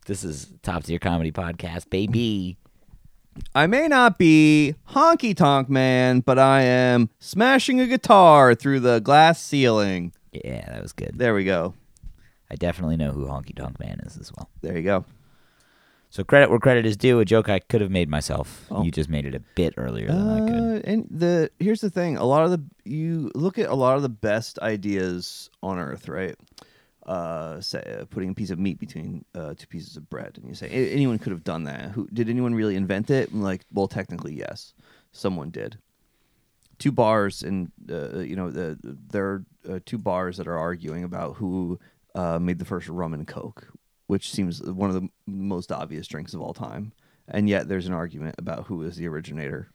[0.07, 2.59] This is top tier comedy podcast, baby.
[3.55, 9.01] I may not be honky tonk man, but I am smashing a guitar through the
[9.01, 10.13] glass ceiling.
[10.33, 11.13] Yeah, that was good.
[11.19, 11.75] There we go.
[12.51, 14.49] I definitely know who Honky Tonk Man is as well.
[14.63, 15.05] There you go.
[16.17, 17.21] So credit where credit is due.
[17.21, 18.65] A joke I could have made myself.
[18.71, 18.83] Oh.
[18.83, 20.79] You just made it a bit earlier than I could.
[20.79, 23.97] Uh, and the here's the thing: a lot of the you look at a lot
[23.97, 26.35] of the best ideas on Earth, right?
[27.05, 30.49] Uh, say uh, putting a piece of meat between uh, two pieces of bread, and
[30.49, 31.91] you say "A- anyone could have done that.
[31.91, 33.31] Who did anyone really invent it?
[33.31, 34.73] And like, well, technically, yes,
[35.13, 35.77] someone did.
[36.79, 41.05] Two bars, and uh, you know, the, there are uh, two bars that are arguing
[41.05, 41.79] about who
[42.15, 43.69] uh, made the first rum and coke,
[44.07, 46.93] which seems one of the most obvious drinks of all time.
[47.29, 49.69] And yet, there's an argument about who is the originator.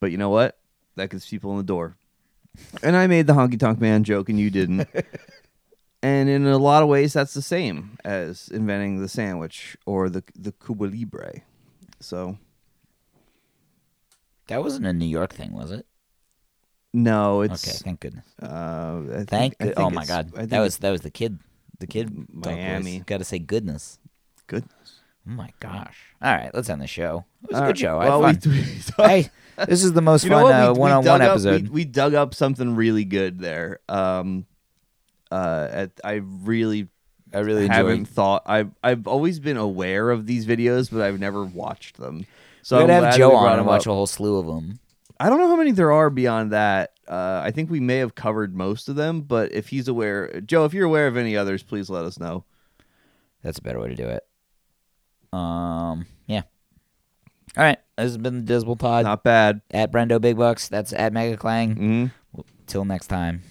[0.00, 0.56] But you know what?
[0.96, 1.96] That gets people in the door.
[2.82, 4.88] And I made the honky tonk man joke, and you didn't.
[6.02, 10.24] and in a lot of ways, that's the same as inventing the sandwich or the
[10.34, 11.42] the Cuba Libre.
[12.00, 12.38] So
[14.48, 15.86] That wasn't a New York thing, was it?
[16.92, 18.24] no, it's okay, thank goodness.
[18.42, 19.74] Uh, I think- Thank.
[19.76, 21.38] Oh my God, that was that was the kid.
[21.80, 22.26] The kid.
[22.32, 23.00] Miami.
[23.00, 23.98] Got to say goodness.
[24.46, 25.00] goodness.
[25.28, 25.96] Oh my gosh.
[26.22, 27.24] All right, let's end the show.
[27.44, 27.98] It was a All good right, show.
[27.98, 28.52] well, I had fun.
[28.52, 29.30] we- hey,
[29.66, 30.54] this is the most You know fun what?
[30.54, 31.62] uh, We- we one-on-one dug up- episode.
[31.64, 33.80] we, we dug up something really good there.
[33.88, 34.46] Um,
[35.30, 36.88] uh, at, I really,
[37.32, 38.42] I really haven't thought.
[38.46, 42.26] I've I've always been aware of these videos, but I've never watched them.
[42.62, 43.92] So I'm We'd have glad Joe we brought on and them watch up.
[43.92, 44.79] a whole slew of them.
[45.20, 46.94] I don't know how many there are beyond that.
[47.06, 50.64] Uh, I think we may have covered most of them, but if he's aware, Joe,
[50.64, 52.44] if you're aware of any others, please let us know.
[53.42, 54.22] That's a better way to do it.
[55.32, 56.42] Um, yeah.
[57.56, 59.60] All right, this has been the Dismal Pod Not bad.
[59.70, 60.68] at Brendo Big Bucks.
[60.68, 61.76] That's at Mega Clang.
[61.76, 62.06] hmm
[62.66, 63.42] Till next time.